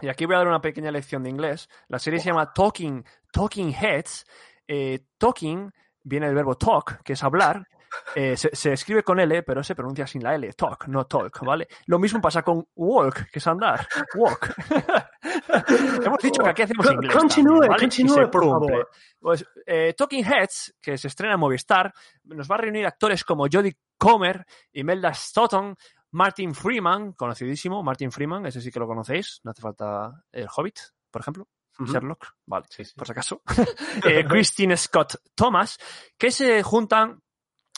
y 0.00 0.08
aquí 0.08 0.26
voy 0.26 0.34
a 0.34 0.38
dar 0.38 0.48
una 0.48 0.60
pequeña 0.60 0.90
lección 0.90 1.22
de 1.22 1.30
inglés. 1.30 1.68
La 1.88 1.98
serie 1.98 2.20
se 2.20 2.26
llama 2.26 2.52
Talking, 2.52 3.04
Talking 3.32 3.72
Heads. 3.72 4.26
Eh, 4.66 5.06
talking 5.18 5.70
viene 6.02 6.26
del 6.26 6.34
verbo 6.34 6.56
talk, 6.56 7.02
que 7.02 7.12
es 7.12 7.22
hablar, 7.22 7.66
eh, 8.14 8.36
se, 8.36 8.72
escribe 8.72 9.02
con 9.02 9.18
L, 9.20 9.42
pero 9.42 9.62
se 9.62 9.74
pronuncia 9.74 10.06
sin 10.06 10.22
la 10.22 10.34
L. 10.34 10.52
Talk, 10.52 10.88
no 10.88 11.06
talk, 11.06 11.40
¿vale? 11.44 11.68
Lo 11.86 11.98
mismo 11.98 12.20
pasa 12.20 12.42
con 12.42 12.66
walk, 12.74 13.30
que 13.30 13.38
es 13.38 13.46
andar. 13.46 13.86
Walk. 14.14 14.54
Hemos 16.04 16.18
dicho 16.22 16.42
que 16.42 16.48
aquí 16.50 16.62
hacemos 16.62 16.90
inglés. 16.90 17.14
continúe, 17.14 17.66
continúe, 17.78 18.30
por 18.30 18.44
favor. 18.44 18.90
Pues 19.18 19.44
eh, 19.66 19.94
Talking 19.96 20.24
Heads, 20.24 20.74
que 20.80 20.96
se 20.98 21.08
estrena 21.08 21.34
en 21.34 21.40
Movistar, 21.40 21.92
nos 22.24 22.50
va 22.50 22.54
a 22.56 22.58
reunir 22.58 22.86
actores 22.86 23.24
como 23.24 23.46
Jodie 23.50 23.76
Comer, 23.98 24.44
Imelda 24.72 25.12
Stoughton, 25.14 25.76
Martin 26.12 26.54
Freeman, 26.54 27.12
conocidísimo, 27.12 27.82
Martin 27.82 28.10
Freeman, 28.10 28.46
ese 28.46 28.60
sí 28.60 28.70
que 28.70 28.80
lo 28.80 28.86
conocéis, 28.86 29.40
no 29.44 29.50
hace 29.52 29.62
falta 29.62 30.24
el 30.32 30.48
Hobbit, 30.54 30.78
por 31.10 31.20
ejemplo. 31.22 31.48
Sherlock, 31.82 32.26
vale, 32.44 32.66
Sí, 32.68 32.84
sí. 32.84 32.92
por 32.94 33.06
si 33.06 33.12
acaso. 33.12 33.42
Eh, 34.04 34.24
Christine 34.28 34.76
Scott 34.76 35.14
Thomas, 35.34 35.78
que 36.18 36.30
se 36.30 36.62
juntan, 36.62 37.22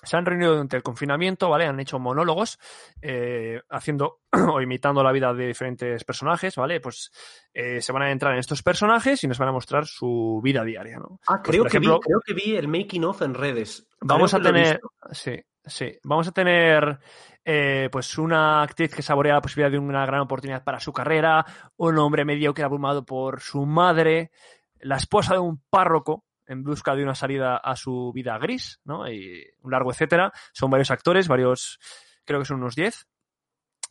se 0.03 0.17
han 0.17 0.27
reunido 0.27 0.53
durante 0.53 0.77
el 0.77 0.83
confinamiento, 0.83 1.49
¿vale? 1.49 1.67
Han 1.67 1.79
hecho 1.81 1.99
monólogos, 1.99 2.59
eh, 3.01 3.61
haciendo 3.71 4.21
o 4.53 4.61
imitando 4.61 5.03
la 5.03 5.13
vida 5.13 5.33
de 5.33 5.47
diferentes 5.47 6.03
personajes, 6.05 6.57
¿vale? 6.57 6.81
Pues 6.81 7.11
eh, 7.55 7.81
se 7.81 7.93
van 7.93 8.03
a 8.03 8.11
entrar 8.11 8.33
en 8.33 8.41
estos 8.41 8.63
personajes 8.63 9.23
y 9.23 9.29
nos 9.29 9.39
van 9.39 9.49
a 9.51 9.53
mostrar 9.53 9.87
su 9.87 10.41
vida 10.43 10.65
diaria, 10.65 10.99
¿no? 10.99 11.21
Ah, 11.29 11.41
Pues, 11.43 11.57
creo, 11.57 11.63
que 11.65 11.69
ejemplo- 11.79 11.99
vi, 12.01 12.07
creo 12.07 12.21
que 12.25 12.35
vi 12.35 12.57
el 12.57 12.69
making 12.69 13.05
of 13.05 13.23
en 13.23 13.35
redes. 13.35 13.87
Vamos 14.01 14.33
Creo 14.33 14.41
a 14.41 14.43
que 14.43 14.53
tener, 14.53 14.81
sí, 15.13 15.41
sí, 15.65 15.99
vamos 16.03 16.27
a 16.27 16.33
tener 16.33 16.99
eh, 17.45 17.89
pues 17.93 18.19
una 18.19 18.63
actriz 18.63 18.93
que 18.95 19.03
saborea 19.03 19.35
la 19.35 19.41
posibilidad 19.41 19.71
de 19.71 19.79
una 19.79 20.05
gran 20.05 20.21
oportunidad 20.21 20.65
para 20.65 20.81
su 20.81 20.93
carrera, 20.93 21.45
un 21.77 21.97
hombre 21.99 22.25
mediocre 22.25 22.65
abrumado 22.65 23.05
por 23.05 23.41
su 23.41 23.65
madre, 23.67 24.33
la 24.81 24.97
esposa 24.97 25.35
de 25.35 25.41
un 25.41 25.63
párroco 25.71 26.25
en 26.47 26.63
busca 26.63 26.95
de 26.95 27.03
una 27.03 27.15
salida 27.15 27.57
a 27.57 27.77
su 27.77 28.13
vida 28.15 28.39
gris, 28.39 28.81
¿no? 28.85 29.11
Y 29.11 29.45
un 29.63 29.71
largo 29.71 29.93
etcétera. 29.93 30.33
Son 30.53 30.71
varios 30.71 30.91
actores, 30.91 31.29
varios, 31.29 31.79
creo 32.25 32.41
que 32.41 32.47
son 32.47 32.59
unos 32.59 32.75
10. 32.75 33.07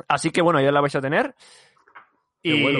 Así 0.07 0.31
que 0.31 0.41
bueno, 0.41 0.61
ya 0.61 0.71
la 0.71 0.81
vais 0.81 0.95
a 0.95 1.01
tener. 1.01 1.35
Y, 2.41 2.61
bueno. 2.63 2.79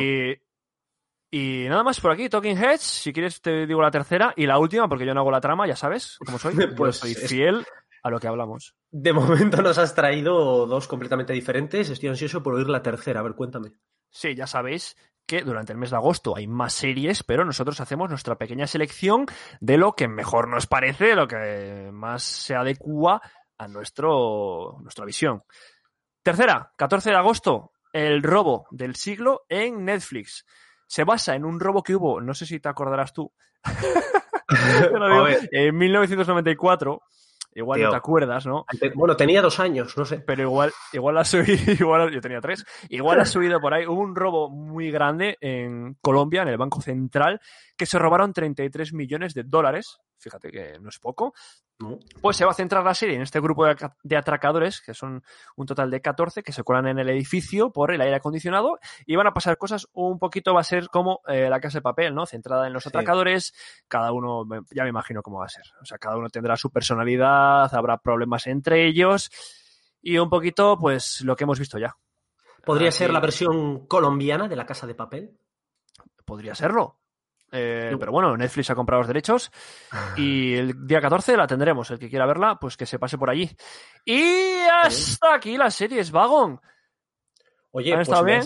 y 1.29 1.65
nada 1.69 1.83
más 1.83 1.99
por 1.99 2.11
aquí, 2.11 2.29
Talking 2.29 2.57
Heads. 2.57 2.81
Si 2.81 3.13
quieres 3.13 3.41
te 3.41 3.65
digo 3.67 3.81
la 3.81 3.91
tercera 3.91 4.33
y 4.35 4.45
la 4.45 4.57
última, 4.57 4.87
porque 4.87 5.05
yo 5.05 5.13
no 5.13 5.21
hago 5.21 5.31
la 5.31 5.41
trama, 5.41 5.67
ya 5.67 5.75
sabes 5.75 6.17
cómo 6.25 6.39
soy. 6.39 6.55
Yo 6.59 6.75
Pues 6.75 6.97
soy 6.97 7.13
fiel 7.13 7.65
a 8.03 8.09
lo 8.09 8.19
que 8.19 8.27
hablamos. 8.27 8.75
De 8.89 9.13
momento 9.13 9.61
nos 9.61 9.77
has 9.77 9.93
traído 9.93 10.65
dos 10.65 10.87
completamente 10.87 11.33
diferentes. 11.33 11.89
Estoy 11.89 12.09
ansioso 12.09 12.41
por 12.41 12.55
oír 12.55 12.67
la 12.67 12.81
tercera. 12.81 13.19
A 13.19 13.23
ver, 13.23 13.35
cuéntame. 13.35 13.73
Sí, 14.09 14.35
ya 14.35 14.47
sabéis 14.47 14.97
que 15.31 15.43
durante 15.43 15.71
el 15.71 15.79
mes 15.79 15.91
de 15.91 15.95
agosto 15.95 16.35
hay 16.35 16.45
más 16.45 16.73
series, 16.73 17.23
pero 17.23 17.45
nosotros 17.45 17.79
hacemos 17.79 18.09
nuestra 18.09 18.37
pequeña 18.37 18.67
selección 18.67 19.25
de 19.61 19.77
lo 19.77 19.93
que 19.93 20.09
mejor 20.09 20.49
nos 20.49 20.67
parece, 20.67 21.15
lo 21.15 21.25
que 21.25 21.89
más 21.93 22.21
se 22.21 22.53
adecua 22.53 23.21
a 23.57 23.69
nuestro, 23.69 24.75
nuestra 24.81 25.05
visión. 25.05 25.41
Tercera, 26.21 26.73
14 26.75 27.11
de 27.11 27.15
agosto, 27.15 27.71
el 27.93 28.21
robo 28.23 28.67
del 28.71 28.97
siglo 28.97 29.45
en 29.47 29.85
Netflix. 29.85 30.45
Se 30.85 31.05
basa 31.05 31.33
en 31.33 31.45
un 31.45 31.61
robo 31.61 31.81
que 31.81 31.95
hubo, 31.95 32.19
no 32.19 32.33
sé 32.33 32.45
si 32.45 32.59
te 32.59 32.67
acordarás 32.67 33.13
tú, 33.13 33.31
digo, 34.91 35.27
en 35.49 35.77
1994. 35.77 37.03
Igual 37.53 37.79
Tío. 37.79 37.87
no 37.87 37.91
te 37.91 37.97
acuerdas, 37.97 38.45
¿no? 38.45 38.65
bueno, 38.95 39.17
tenía 39.17 39.41
dos 39.41 39.59
años, 39.59 39.97
no 39.97 40.05
sé. 40.05 40.19
pero 40.19 40.43
igual, 40.43 40.71
igual 40.93 41.17
has 41.17 41.29
subido, 41.29 41.71
igual, 41.79 42.11
yo 42.11 42.21
tenía 42.21 42.39
tres, 42.39 42.65
igual 42.89 43.19
has 43.19 43.29
subido 43.31 43.59
por 43.59 43.73
ahí, 43.73 43.85
hubo 43.85 43.99
un 43.99 44.15
robo 44.15 44.49
muy 44.49 44.89
grande 44.89 45.37
en 45.41 45.95
Colombia, 46.01 46.43
en 46.43 46.47
el 46.47 46.57
Banco 46.57 46.81
Central, 46.81 47.41
que 47.75 47.85
se 47.85 47.99
robaron 47.99 48.31
33 48.31 48.93
millones 48.93 49.33
de 49.33 49.43
dólares, 49.43 49.97
fíjate 50.17 50.49
que 50.49 50.79
no 50.79 50.89
es 50.89 50.99
poco, 50.99 51.33
¿no? 51.81 51.99
pues 52.21 52.37
se 52.37 52.45
va 52.45 52.51
a 52.51 52.53
centrar 52.53 52.83
la 52.83 52.93
serie 52.93 53.15
en 53.15 53.21
este 53.23 53.39
grupo 53.39 53.65
de, 53.65 53.71
aca- 53.71 53.95
de 54.03 54.15
atracadores, 54.17 54.81
que 54.81 54.93
son 54.93 55.23
un 55.55 55.65
total 55.65 55.89
de 55.91 56.01
14, 56.01 56.43
que 56.43 56.51
se 56.53 56.63
cuelan 56.63 56.87
en 56.87 56.99
el 56.99 57.09
edificio 57.09 57.71
por 57.71 57.91
el 57.91 58.01
aire 58.01 58.15
acondicionado 58.15 58.79
y 59.05 59.15
van 59.15 59.27
a 59.27 59.33
pasar 59.33 59.57
cosas 59.57 59.87
un 59.93 60.19
poquito, 60.19 60.53
va 60.53 60.61
a 60.61 60.63
ser 60.63 60.87
como 60.89 61.21
eh, 61.27 61.49
la 61.49 61.59
casa 61.59 61.79
de 61.79 61.81
papel, 61.81 62.13
¿no? 62.15 62.25
Centrada 62.25 62.67
en 62.67 62.73
los 62.73 62.83
Sí. 62.83 62.89
atracadores, 62.89 63.53
cada 63.87 64.11
uno, 64.11 64.45
ya 64.71 64.83
me 64.83 64.89
imagino 64.89 65.21
cómo 65.23 65.39
va 65.39 65.45
a 65.45 65.49
ser. 65.49 65.63
O 65.81 65.85
sea, 65.85 65.97
cada 65.97 66.17
uno 66.17 66.29
tendrá 66.29 66.55
su 66.55 66.69
personalidad, 66.69 67.73
habrá 67.73 67.97
problemas 67.97 68.47
entre 68.47 68.85
ellos 68.87 69.29
y 70.01 70.17
un 70.17 70.29
poquito, 70.29 70.77
pues, 70.79 71.21
lo 71.21 71.35
que 71.35 71.43
hemos 71.45 71.59
visto 71.59 71.77
ya. 71.77 71.95
¿Podría 72.65 72.89
Así- 72.89 72.99
ser 72.99 73.11
la 73.11 73.19
versión 73.19 73.87
colombiana 73.87 74.47
de 74.47 74.55
La 74.55 74.65
Casa 74.65 74.85
de 74.87 74.93
Papel? 74.95 75.37
Podría 76.25 76.53
serlo. 76.55 76.99
Eh, 77.51 77.95
pero 77.99 78.11
bueno, 78.11 78.37
Netflix 78.37 78.69
ha 78.69 78.75
comprado 78.75 79.01
los 79.01 79.07
derechos 79.07 79.51
y 80.15 80.55
el 80.55 80.87
día 80.87 81.01
14 81.01 81.35
la 81.35 81.47
tendremos. 81.47 81.91
El 81.91 81.99
que 81.99 82.09
quiera 82.09 82.25
verla, 82.25 82.57
pues 82.59 82.77
que 82.77 82.85
se 82.85 82.97
pase 82.99 83.17
por 83.17 83.29
allí. 83.29 83.49
Y 84.05 84.55
hasta 84.83 85.35
aquí 85.35 85.57
las 85.57 85.75
series, 85.75 86.11
Vagon. 86.11 86.59
Oye, 87.71 87.91
¿Han 87.91 87.97
pues 87.97 88.07
estado 88.07 88.25
bien? 88.25 88.41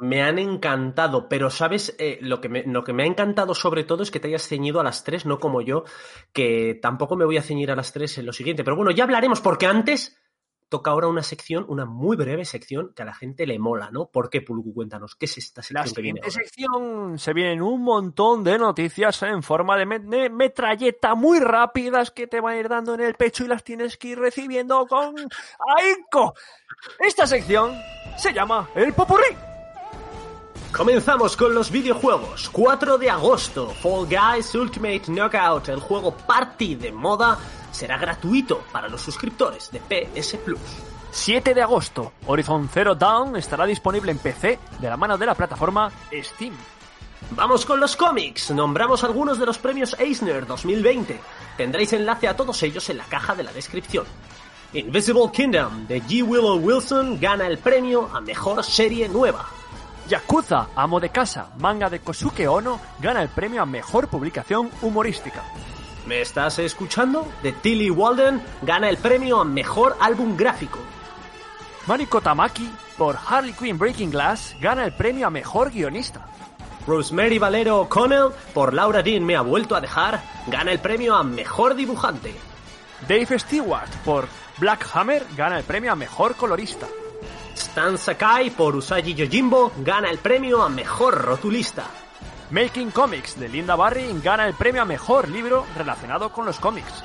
me 0.00 0.22
han 0.22 0.38
encantado, 0.38 1.28
pero 1.28 1.50
sabes, 1.50 1.94
Eh, 1.98 2.18
lo, 2.22 2.40
que 2.40 2.48
me, 2.48 2.62
lo 2.64 2.84
que 2.84 2.92
me 2.92 3.02
ha 3.02 3.06
encantado 3.06 3.54
sobre 3.54 3.84
todo 3.84 4.02
es 4.02 4.10
que 4.10 4.20
te 4.20 4.28
hayas 4.28 4.46
ceñido 4.46 4.80
a 4.80 4.84
las 4.84 5.02
tres, 5.02 5.26
no 5.26 5.40
como 5.40 5.60
yo, 5.60 5.84
que 6.32 6.78
tampoco 6.80 7.16
me 7.16 7.24
voy 7.24 7.36
a 7.36 7.42
ceñir 7.42 7.70
a 7.70 7.76
las 7.76 7.92
tres 7.92 8.16
en 8.18 8.26
lo 8.26 8.32
siguiente. 8.32 8.62
Pero 8.64 8.76
bueno, 8.76 8.92
ya 8.92 9.04
hablaremos, 9.04 9.40
porque 9.40 9.66
antes 9.66 10.16
toca 10.68 10.90
ahora 10.90 11.06
una 11.08 11.22
sección, 11.22 11.64
una 11.68 11.84
muy 11.86 12.16
breve 12.16 12.44
sección 12.44 12.92
que 12.94 13.02
a 13.02 13.06
la 13.06 13.14
gente 13.14 13.46
le 13.46 13.58
mola, 13.58 13.90
¿no? 13.90 14.06
¿Por 14.10 14.28
qué, 14.30 14.40
Puluku? 14.42 14.74
Cuéntanos, 14.74 15.14
¿qué 15.16 15.26
es 15.26 15.38
esta 15.38 15.60
La 15.70 15.82
sección 15.84 15.94
que 15.94 16.02
viene 16.02 16.20
ahora? 16.20 16.30
sección 16.30 17.18
se 17.18 17.32
vienen 17.32 17.62
un 17.62 17.82
montón 17.82 18.44
de 18.44 18.58
noticias 18.58 19.22
en 19.22 19.42
forma 19.42 19.76
de, 19.76 19.86
me- 19.86 19.98
de 19.98 20.28
metralleta 20.30 21.14
muy 21.14 21.40
rápidas 21.40 22.10
que 22.10 22.26
te 22.26 22.40
van 22.40 22.54
a 22.54 22.58
ir 22.58 22.68
dando 22.68 22.94
en 22.94 23.00
el 23.00 23.14
pecho 23.14 23.44
y 23.44 23.48
las 23.48 23.64
tienes 23.64 23.96
que 23.96 24.08
ir 24.08 24.18
recibiendo 24.18 24.86
con 24.86 25.14
ahínco. 25.78 26.34
Esta 27.00 27.26
sección 27.26 27.72
se 28.16 28.32
llama 28.32 28.68
El 28.74 28.92
Popurrí. 28.92 29.34
Comenzamos 30.76 31.36
con 31.36 31.54
los 31.54 31.70
videojuegos. 31.70 32.50
4 32.50 32.98
de 32.98 33.08
agosto, 33.10 33.70
Fall 33.70 34.06
Guys 34.06 34.54
Ultimate 34.54 35.02
Knockout, 35.08 35.68
el 35.70 35.80
juego 35.80 36.14
party 36.14 36.74
de 36.74 36.92
moda, 36.92 37.38
será 37.78 37.96
gratuito 37.96 38.64
para 38.72 38.88
los 38.88 39.00
suscriptores 39.00 39.70
de 39.70 39.78
PS 39.78 40.36
Plus. 40.38 40.58
7 41.12 41.54
de 41.54 41.62
agosto, 41.62 42.12
Horizon 42.26 42.68
Zero 42.68 42.96
Dawn 42.96 43.36
estará 43.36 43.64
disponible 43.66 44.10
en 44.10 44.18
PC 44.18 44.58
de 44.80 44.88
la 44.88 44.96
mano 44.96 45.16
de 45.16 45.26
la 45.26 45.36
plataforma 45.36 45.90
Steam. 46.12 46.54
Vamos 47.30 47.64
con 47.64 47.78
los 47.78 47.94
cómics. 47.94 48.50
Nombramos 48.50 49.04
algunos 49.04 49.38
de 49.38 49.46
los 49.46 49.58
premios 49.58 49.94
Eisner 49.98 50.44
2020. 50.44 51.20
Tendréis 51.56 51.92
enlace 51.92 52.26
a 52.26 52.36
todos 52.36 52.60
ellos 52.64 52.88
en 52.90 52.98
la 52.98 53.04
caja 53.04 53.36
de 53.36 53.44
la 53.44 53.52
descripción. 53.52 54.06
Invisible 54.72 55.30
Kingdom 55.32 55.86
de 55.86 56.02
G. 56.02 56.26
Willow 56.26 56.58
Wilson 56.58 57.20
gana 57.20 57.46
el 57.46 57.58
premio 57.58 58.10
a 58.12 58.20
mejor 58.20 58.64
serie 58.64 59.08
nueva. 59.08 59.46
Yakuza, 60.08 60.68
Amo 60.74 60.98
de 60.98 61.10
Casa, 61.10 61.50
manga 61.58 61.88
de 61.88 62.00
Kosuke 62.00 62.48
Ono, 62.48 62.80
gana 63.00 63.22
el 63.22 63.28
premio 63.28 63.62
a 63.62 63.66
mejor 63.66 64.08
publicación 64.08 64.70
humorística. 64.82 65.44
¿Me 66.08 66.22
estás 66.22 66.58
escuchando? 66.58 67.30
De 67.42 67.52
Tilly 67.52 67.90
Walden 67.90 68.42
gana 68.62 68.88
el 68.88 68.96
premio 68.96 69.42
a 69.42 69.44
mejor 69.44 69.94
álbum 70.00 70.38
gráfico. 70.38 70.78
Mariko 71.86 72.22
Tamaki, 72.22 72.66
por 72.96 73.18
Harley 73.28 73.52
Quinn 73.52 73.76
Breaking 73.76 74.10
Glass, 74.10 74.56
gana 74.58 74.86
el 74.86 74.94
premio 74.94 75.26
a 75.26 75.30
mejor 75.30 75.70
guionista. 75.70 76.26
Rosemary 76.86 77.38
Valero 77.38 77.80
O'Connell 77.80 78.30
por 78.54 78.72
Laura 78.72 79.02
Dean 79.02 79.22
me 79.22 79.36
ha 79.36 79.42
vuelto 79.42 79.76
a 79.76 79.82
dejar 79.82 80.22
gana 80.46 80.72
el 80.72 80.78
premio 80.78 81.14
a 81.14 81.22
mejor 81.22 81.74
dibujante. 81.74 82.34
Dave 83.06 83.38
Stewart, 83.38 83.90
por 84.02 84.28
Black 84.56 84.88
Hammer, 84.94 85.26
gana 85.36 85.58
el 85.58 85.64
premio 85.64 85.92
a 85.92 85.94
mejor 85.94 86.36
colorista. 86.36 86.86
Stan 87.54 87.98
Sakai 87.98 88.48
por 88.48 88.74
Usagi 88.74 89.12
Yojimbo 89.12 89.72
gana 89.80 90.08
el 90.08 90.16
premio 90.16 90.62
a 90.62 90.70
mejor 90.70 91.20
rotulista. 91.20 91.84
Making 92.50 92.90
Comics, 92.92 93.38
de 93.38 93.48
Linda 93.48 93.76
Barry, 93.76 94.08
gana 94.22 94.46
el 94.46 94.54
premio 94.54 94.82
a 94.82 94.86
mejor 94.86 95.28
libro 95.28 95.66
relacionado 95.76 96.32
con 96.32 96.46
los 96.46 96.58
cómics. 96.58 97.04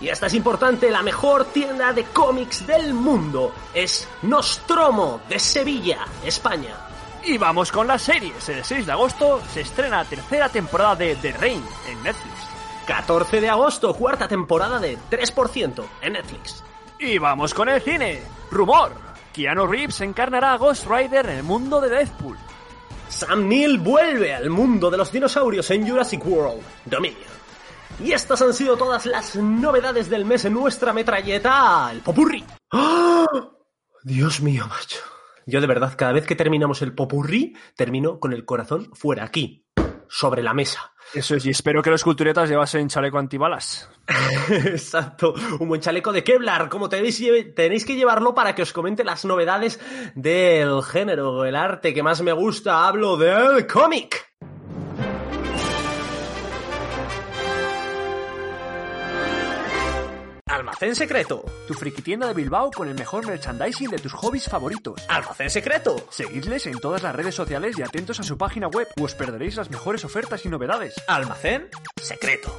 Y 0.00 0.08
esta 0.08 0.26
es 0.26 0.34
importante, 0.34 0.90
la 0.90 1.02
mejor 1.02 1.46
tienda 1.46 1.92
de 1.92 2.04
cómics 2.04 2.66
del 2.66 2.92
mundo 2.92 3.54
es 3.72 4.08
Nostromo 4.22 5.20
de 5.28 5.38
Sevilla, 5.38 6.04
España. 6.24 6.74
Y 7.24 7.38
vamos 7.38 7.70
con 7.70 7.86
las 7.86 8.02
series. 8.02 8.48
El 8.48 8.64
6 8.64 8.86
de 8.86 8.92
agosto 8.92 9.40
se 9.52 9.62
estrena 9.62 9.98
la 9.98 10.04
tercera 10.04 10.48
temporada 10.48 10.96
de 10.96 11.14
The 11.16 11.32
Rain 11.32 11.64
en 11.88 12.02
Netflix. 12.02 12.34
14 12.86 13.40
de 13.40 13.48
agosto, 13.48 13.94
cuarta 13.94 14.28
temporada 14.28 14.78
de 14.78 14.98
3% 15.10 15.84
en 16.02 16.12
Netflix. 16.12 16.62
Y 16.98 17.18
vamos 17.18 17.54
con 17.54 17.68
el 17.68 17.80
cine. 17.80 18.22
Rumor. 18.50 18.92
Keanu 19.32 19.66
Reeves 19.66 20.00
encarnará 20.00 20.52
a 20.52 20.56
Ghost 20.56 20.86
Rider 20.86 21.26
en 21.26 21.38
el 21.38 21.42
mundo 21.42 21.80
de 21.80 21.90
Deadpool. 21.90 22.38
Sam 23.16 23.48
Neill 23.48 23.78
vuelve 23.78 24.34
al 24.34 24.50
mundo 24.50 24.90
de 24.90 24.98
los 24.98 25.10
dinosaurios 25.10 25.70
en 25.70 25.88
Jurassic 25.88 26.22
World 26.26 26.62
Dominion. 26.84 27.30
Y 28.04 28.12
estas 28.12 28.42
han 28.42 28.52
sido 28.52 28.76
todas 28.76 29.06
las 29.06 29.36
novedades 29.36 30.10
del 30.10 30.26
mes 30.26 30.44
en 30.44 30.52
nuestra 30.52 30.92
metralleta, 30.92 31.88
el 31.92 32.00
popurrí. 32.00 32.44
¡Ah! 32.72 33.24
Dios 34.04 34.42
mío, 34.42 34.66
macho. 34.68 34.98
Yo 35.46 35.62
de 35.62 35.66
verdad, 35.66 35.94
cada 35.96 36.12
vez 36.12 36.26
que 36.26 36.36
terminamos 36.36 36.82
el 36.82 36.94
popurrí, 36.94 37.56
termino 37.74 38.20
con 38.20 38.34
el 38.34 38.44
corazón 38.44 38.90
fuera 38.92 39.24
aquí. 39.24 39.66
sobre 40.08 40.42
la 40.42 40.52
mesa. 40.52 40.92
Eso 41.14 41.36
es, 41.36 41.46
y 41.46 41.50
espero 41.50 41.82
que 41.82 41.90
los 41.90 42.04
culturetas 42.04 42.48
llevasen 42.48 42.88
chaleco 42.88 43.18
antibalas. 43.18 43.88
Exacto, 44.50 45.34
un 45.58 45.68
buen 45.68 45.80
chaleco 45.80 46.12
de 46.12 46.24
Kevlar, 46.24 46.68
como 46.68 46.88
tenéis, 46.88 47.22
tenéis 47.54 47.84
que 47.84 47.96
llevarlo 47.96 48.34
para 48.34 48.54
que 48.54 48.62
os 48.62 48.72
comente 48.72 49.04
las 49.04 49.24
novedades 49.24 49.80
del 50.14 50.82
género, 50.82 51.44
el 51.44 51.56
arte 51.56 51.94
que 51.94 52.02
más 52.02 52.22
me 52.22 52.32
gusta, 52.32 52.86
hablo 52.86 53.16
del 53.16 53.66
cómic. 53.66 54.26
Almacén 60.66 60.96
Secreto. 60.96 61.44
Tu 61.68 61.74
frikitienda 61.74 62.26
de 62.26 62.34
Bilbao 62.34 62.72
con 62.72 62.88
el 62.88 62.96
mejor 62.96 63.24
merchandising 63.24 63.88
de 63.88 63.98
tus 63.98 64.12
hobbies 64.12 64.48
favoritos. 64.48 65.00
Almacén 65.08 65.48
Secreto. 65.48 65.94
Seguidles 66.10 66.66
en 66.66 66.80
todas 66.80 67.04
las 67.04 67.14
redes 67.14 67.36
sociales 67.36 67.78
y 67.78 67.82
atentos 67.82 68.18
a 68.18 68.24
su 68.24 68.36
página 68.36 68.66
web 68.66 68.88
o 69.00 69.04
os 69.04 69.14
perderéis 69.14 69.54
las 69.54 69.70
mejores 69.70 70.04
ofertas 70.04 70.44
y 70.44 70.48
novedades. 70.48 70.96
Almacén 71.06 71.68
Secreto. 72.02 72.52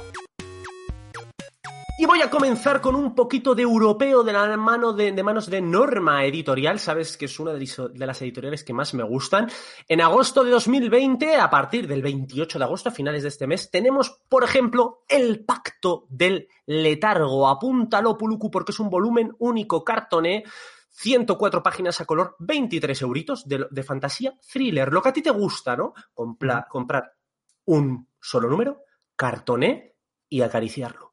Y 2.00 2.06
voy 2.06 2.22
a 2.22 2.30
comenzar 2.30 2.80
con 2.80 2.94
un 2.94 3.12
poquito 3.12 3.56
de 3.56 3.62
europeo 3.62 4.22
de 4.22 4.32
la 4.32 4.56
mano 4.56 4.92
de, 4.92 5.10
de 5.10 5.22
manos 5.24 5.50
de 5.50 5.60
Norma 5.60 6.24
Editorial, 6.24 6.78
sabes 6.78 7.16
que 7.16 7.24
es 7.24 7.40
una 7.40 7.52
de 7.52 8.06
las 8.06 8.22
editoriales 8.22 8.62
que 8.62 8.72
más 8.72 8.94
me 8.94 9.02
gustan. 9.02 9.50
En 9.88 10.00
agosto 10.00 10.44
de 10.44 10.52
2020, 10.52 11.34
a 11.34 11.50
partir 11.50 11.88
del 11.88 12.00
28 12.00 12.56
de 12.56 12.64
agosto, 12.64 12.90
a 12.90 12.92
finales 12.92 13.24
de 13.24 13.30
este 13.30 13.48
mes, 13.48 13.68
tenemos, 13.72 14.20
por 14.28 14.44
ejemplo, 14.44 15.02
El 15.08 15.44
Pacto 15.44 16.06
del 16.08 16.46
Letargo. 16.66 17.48
Apúntalo, 17.48 18.16
Puluku, 18.16 18.48
porque 18.48 18.70
es 18.70 18.78
un 18.78 18.90
volumen 18.90 19.34
único 19.40 19.82
cartoné. 19.82 20.44
104 20.90 21.64
páginas 21.64 22.00
a 22.00 22.04
color, 22.04 22.36
23 22.38 23.02
euritos 23.02 23.48
de, 23.48 23.66
de 23.68 23.82
fantasía 23.82 24.38
thriller. 24.52 24.92
Lo 24.92 25.02
que 25.02 25.08
a 25.08 25.12
ti 25.12 25.20
te 25.20 25.30
gusta, 25.30 25.76
¿no? 25.76 25.94
Compla, 26.14 26.64
comprar 26.70 27.12
un 27.64 28.06
solo 28.20 28.48
número, 28.48 28.84
cartoné 29.16 29.96
y 30.28 30.42
acariciarlo. 30.42 31.07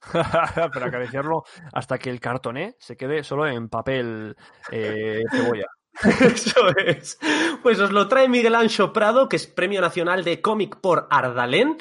Pero 0.72 0.86
acariciarlo 0.86 1.44
hasta 1.72 1.98
que 1.98 2.10
el 2.10 2.20
cartoné 2.20 2.76
se 2.78 2.96
quede 2.96 3.22
solo 3.22 3.46
en 3.46 3.68
papel 3.68 4.36
eh, 4.70 5.22
cebolla. 5.30 5.66
Eso 6.02 6.68
es. 6.76 7.18
Pues 7.62 7.78
os 7.80 7.90
lo 7.90 8.08
trae 8.08 8.28
Miguel 8.28 8.54
Ancho 8.54 8.92
Prado, 8.92 9.28
que 9.28 9.36
es 9.36 9.46
Premio 9.46 9.80
Nacional 9.80 10.24
de 10.24 10.40
Cómic 10.40 10.80
por 10.80 11.06
Ardalén. 11.10 11.78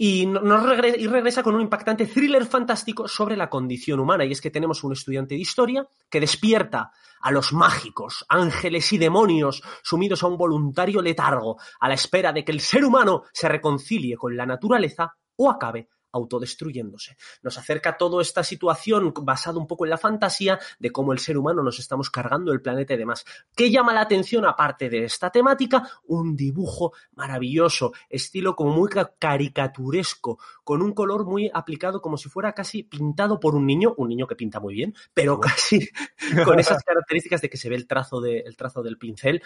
Y 0.00 0.26
regresa 0.32 1.42
con 1.42 1.56
un 1.56 1.60
impactante 1.60 2.06
thriller 2.06 2.46
fantástico 2.46 3.08
sobre 3.08 3.36
la 3.36 3.50
condición 3.50 3.98
humana. 3.98 4.24
Y 4.24 4.30
es 4.30 4.40
que 4.40 4.50
tenemos 4.50 4.84
un 4.84 4.92
estudiante 4.92 5.34
de 5.34 5.40
historia 5.40 5.86
que 6.08 6.20
despierta 6.20 6.92
a 7.20 7.32
los 7.32 7.52
mágicos, 7.52 8.24
ángeles 8.28 8.92
y 8.92 8.98
demonios 8.98 9.60
sumidos 9.82 10.22
a 10.22 10.28
un 10.28 10.36
voluntario 10.36 11.02
letargo, 11.02 11.56
a 11.80 11.88
la 11.88 11.94
espera 11.94 12.32
de 12.32 12.44
que 12.44 12.52
el 12.52 12.60
ser 12.60 12.84
humano 12.84 13.24
se 13.32 13.48
reconcilie 13.48 14.16
con 14.16 14.36
la 14.36 14.46
naturaleza 14.46 15.16
o 15.36 15.50
acabe 15.50 15.88
autodestruyéndose. 16.12 17.16
Nos 17.42 17.58
acerca 17.58 17.96
toda 17.96 18.22
esta 18.22 18.42
situación 18.42 19.12
basada 19.22 19.58
un 19.58 19.66
poco 19.66 19.84
en 19.84 19.90
la 19.90 19.98
fantasía 19.98 20.58
de 20.78 20.90
cómo 20.90 21.12
el 21.12 21.18
ser 21.18 21.38
humano 21.38 21.62
nos 21.62 21.78
estamos 21.78 22.10
cargando 22.10 22.52
el 22.52 22.62
planeta 22.62 22.94
y 22.94 22.98
demás. 22.98 23.24
¿Qué 23.54 23.70
llama 23.70 23.92
la 23.92 24.02
atención 24.02 24.44
aparte 24.44 24.88
de 24.88 25.04
esta 25.04 25.30
temática? 25.30 25.88
Un 26.04 26.36
dibujo 26.36 26.92
maravilloso, 27.12 27.92
estilo 28.08 28.54
como 28.54 28.72
muy 28.72 28.88
caricaturesco, 29.18 30.38
con 30.64 30.82
un 30.82 30.92
color 30.92 31.24
muy 31.26 31.50
aplicado 31.52 32.00
como 32.00 32.16
si 32.16 32.28
fuera 32.28 32.52
casi 32.52 32.82
pintado 32.82 33.40
por 33.40 33.54
un 33.54 33.66
niño, 33.66 33.94
un 33.96 34.08
niño 34.08 34.26
que 34.26 34.36
pinta 34.36 34.60
muy 34.60 34.74
bien, 34.74 34.94
pero 35.14 35.38
casi 35.40 35.88
con 36.44 36.58
esas 36.58 36.82
características 36.82 37.40
de 37.40 37.50
que 37.50 37.56
se 37.56 37.68
ve 37.68 37.76
el 37.76 37.86
trazo, 37.86 38.20
de, 38.20 38.40
el 38.40 38.56
trazo 38.56 38.82
del 38.82 38.98
pincel 38.98 39.42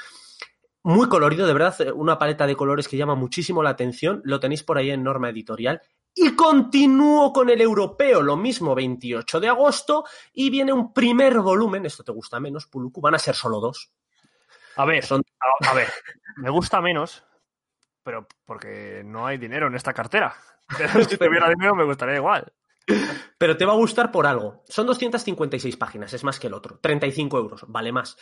muy 0.84 1.08
colorido, 1.08 1.46
de 1.46 1.52
verdad, 1.52 1.76
una 1.94 2.18
paleta 2.18 2.46
de 2.46 2.56
colores 2.56 2.88
que 2.88 2.96
llama 2.96 3.14
muchísimo 3.14 3.62
la 3.62 3.70
atención. 3.70 4.20
Lo 4.24 4.40
tenéis 4.40 4.64
por 4.64 4.78
ahí 4.78 4.90
en 4.90 5.04
Norma 5.04 5.30
Editorial. 5.30 5.80
Y 6.14 6.34
continúo 6.36 7.32
con 7.32 7.48
el 7.48 7.60
europeo, 7.60 8.20
lo 8.20 8.36
mismo 8.36 8.74
28 8.74 9.40
de 9.40 9.48
agosto, 9.48 10.04
y 10.32 10.50
viene 10.50 10.72
un 10.72 10.92
primer 10.92 11.38
volumen, 11.40 11.86
esto 11.86 12.04
te 12.04 12.12
gusta 12.12 12.38
menos, 12.38 12.66
Puluku, 12.66 13.00
van 13.00 13.14
a 13.14 13.18
ser 13.18 13.34
solo 13.34 13.60
dos. 13.60 13.92
A 14.76 14.84
ver, 14.84 15.04
Son... 15.04 15.22
a, 15.40 15.70
a 15.70 15.74
ver, 15.74 15.90
me 16.36 16.50
gusta 16.50 16.80
menos, 16.80 17.24
pero 18.02 18.26
porque 18.44 19.02
no 19.04 19.26
hay 19.26 19.38
dinero 19.38 19.66
en 19.68 19.74
esta 19.74 19.92
cartera. 19.92 20.34
Pero 20.78 21.04
si 21.04 21.16
tuviera 21.16 21.48
dinero 21.50 21.74
me 21.74 21.84
gustaría 21.84 22.16
igual. 22.16 22.50
Pero 23.38 23.56
te 23.56 23.64
va 23.64 23.72
a 23.72 23.76
gustar 23.76 24.10
por 24.10 24.26
algo. 24.26 24.64
Son 24.68 24.86
256 24.86 25.76
páginas, 25.76 26.12
es 26.12 26.24
más 26.24 26.40
que 26.40 26.46
el 26.46 26.54
otro. 26.54 26.78
35 26.78 27.38
euros, 27.38 27.64
vale 27.68 27.92
más. 27.92 28.16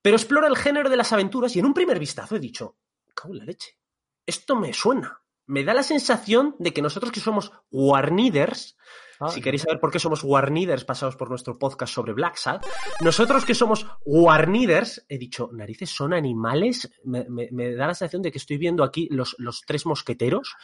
Pero 0.00 0.16
explora 0.16 0.48
el 0.48 0.56
género 0.56 0.90
de 0.90 0.96
las 0.96 1.12
aventuras 1.12 1.54
y 1.54 1.60
en 1.60 1.66
un 1.66 1.74
primer 1.74 1.98
vistazo 1.98 2.36
he 2.36 2.40
dicho, 2.40 2.76
cago 3.14 3.34
en 3.34 3.38
la 3.38 3.44
leche, 3.44 3.78
esto 4.26 4.56
me 4.56 4.72
suena 4.72 5.21
me 5.46 5.64
da 5.64 5.74
la 5.74 5.82
sensación 5.82 6.54
de 6.58 6.72
que 6.72 6.82
nosotros 6.82 7.12
que 7.12 7.20
somos 7.20 7.52
Warniders, 7.70 8.76
ah, 9.20 9.28
si 9.28 9.40
queréis 9.40 9.62
saber 9.62 9.80
por 9.80 9.90
qué 9.90 9.98
somos 9.98 10.22
Warniders 10.22 10.84
pasados 10.84 11.16
por 11.16 11.28
nuestro 11.28 11.58
podcast 11.58 11.92
sobre 11.92 12.12
Black 12.12 12.36
Sad, 12.36 12.60
nosotros 13.00 13.44
que 13.44 13.54
somos 13.54 13.86
Warniders, 14.04 15.04
he 15.08 15.18
dicho, 15.18 15.50
narices, 15.52 15.90
son 15.90 16.12
animales, 16.12 16.90
me, 17.04 17.26
me, 17.28 17.48
me, 17.50 17.74
da 17.74 17.86
la 17.86 17.94
sensación 17.94 18.22
de 18.22 18.32
que 18.32 18.38
estoy 18.38 18.58
viendo 18.58 18.84
aquí 18.84 19.08
los, 19.10 19.34
los 19.38 19.62
tres 19.66 19.86
mosqueteros, 19.86 20.54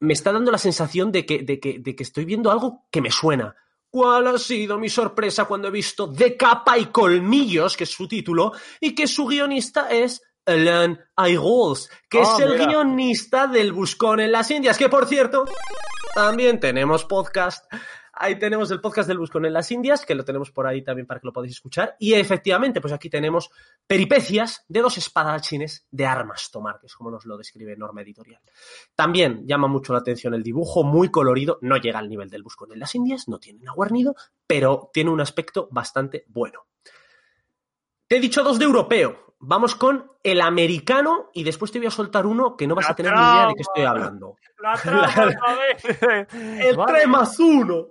me 0.00 0.12
está 0.12 0.32
dando 0.32 0.50
la 0.50 0.58
sensación 0.58 1.10
de 1.12 1.26
que, 1.26 1.42
de, 1.42 1.58
que, 1.60 1.78
de 1.78 1.96
que 1.96 2.02
estoy 2.02 2.24
viendo 2.24 2.50
algo 2.50 2.86
que 2.90 3.00
me 3.00 3.10
suena. 3.10 3.54
¿Cuál 3.88 4.26
ha 4.26 4.38
sido 4.38 4.76
mi 4.76 4.88
sorpresa 4.88 5.44
cuando 5.44 5.68
he 5.68 5.70
visto 5.70 6.08
De 6.08 6.36
capa 6.36 6.76
y 6.76 6.86
colmillos, 6.86 7.76
que 7.76 7.84
es 7.84 7.90
su 7.90 8.08
título, 8.08 8.52
y 8.80 8.92
que 8.92 9.06
su 9.06 9.24
guionista 9.24 9.88
es 9.88 10.20
Alan 10.46 11.00
Aygols, 11.16 11.90
que 12.08 12.18
oh, 12.18 12.22
es 12.22 12.40
el 12.40 12.52
mira. 12.52 12.66
guionista 12.66 13.46
del 13.46 13.72
Buscón 13.72 14.20
en 14.20 14.32
las 14.32 14.50
Indias, 14.50 14.78
que 14.78 14.88
por 14.88 15.06
cierto, 15.06 15.44
también 16.14 16.60
tenemos 16.60 17.04
podcast. 17.04 17.64
Ahí 18.16 18.38
tenemos 18.38 18.70
el 18.70 18.80
podcast 18.80 19.08
del 19.08 19.18
Buscón 19.18 19.44
en 19.44 19.52
las 19.52 19.72
Indias, 19.72 20.06
que 20.06 20.14
lo 20.14 20.24
tenemos 20.24 20.52
por 20.52 20.68
ahí 20.68 20.82
también 20.82 21.04
para 21.04 21.18
que 21.18 21.26
lo 21.26 21.32
podáis 21.32 21.52
escuchar. 21.52 21.96
Y 21.98 22.14
efectivamente, 22.14 22.80
pues 22.80 22.94
aquí 22.94 23.10
tenemos 23.10 23.50
peripecias 23.88 24.64
de 24.68 24.80
dos 24.80 24.96
espadachines 24.98 25.88
de 25.90 26.06
armas 26.06 26.48
tomar, 26.52 26.78
que 26.78 26.86
es 26.86 26.94
como 26.94 27.10
nos 27.10 27.26
lo 27.26 27.36
describe 27.36 27.76
Norma 27.76 28.02
Editorial. 28.02 28.40
También 28.94 29.44
llama 29.46 29.66
mucho 29.66 29.92
la 29.92 29.98
atención 29.98 30.32
el 30.34 30.44
dibujo, 30.44 30.84
muy 30.84 31.10
colorido, 31.10 31.58
no 31.62 31.76
llega 31.76 31.98
al 31.98 32.08
nivel 32.08 32.30
del 32.30 32.44
Buscón 32.44 32.72
en 32.72 32.78
las 32.78 32.94
Indias, 32.94 33.26
no 33.26 33.40
tiene 33.40 33.66
aguarnido, 33.66 34.14
pero 34.46 34.90
tiene 34.92 35.10
un 35.10 35.20
aspecto 35.20 35.66
bastante 35.72 36.24
bueno. 36.28 36.66
Te 38.08 38.16
he 38.16 38.20
dicho 38.20 38.42
dos 38.42 38.58
de 38.58 38.64
europeo. 38.64 39.34
Vamos 39.38 39.74
con 39.74 40.10
el 40.22 40.40
americano 40.40 41.30
y 41.34 41.44
después 41.44 41.70
te 41.70 41.78
voy 41.78 41.88
a 41.88 41.90
soltar 41.90 42.24
uno 42.26 42.56
que 42.56 42.66
no 42.66 42.74
vas 42.74 42.86
La 42.86 42.92
a 42.92 42.96
tener 42.96 43.12
trama. 43.12 43.30
ni 43.30 43.36
idea 43.36 43.48
de 43.48 43.54
qué 43.54 43.62
estoy 43.62 43.84
hablando. 43.84 44.36
La. 44.58 44.74
El 46.62 46.76
Vale. 46.76 46.92
3 47.00 47.08
más 47.08 47.38
1. 47.38 47.86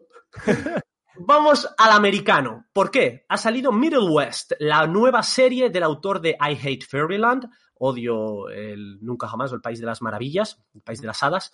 Vamos 1.15 1.69
al 1.77 1.91
americano. 1.91 2.65
¿Por 2.73 2.89
qué? 2.89 3.25
Ha 3.29 3.37
salido 3.37 3.71
Middle 3.71 4.09
West, 4.09 4.53
la 4.59 4.87
nueva 4.87 5.21
serie 5.21 5.69
del 5.69 5.83
autor 5.83 6.21
de 6.21 6.31
I 6.31 6.57
Hate 6.57 6.85
Fairyland. 6.85 7.45
Odio 7.75 8.49
el 8.49 8.97
Nunca 9.01 9.27
Jamás 9.27 9.51
o 9.51 9.55
el 9.55 9.61
País 9.61 9.79
de 9.79 9.85
las 9.85 10.01
Maravillas, 10.01 10.59
el 10.73 10.81
País 10.81 11.01
de 11.01 11.07
las 11.07 11.21
Hadas. 11.21 11.51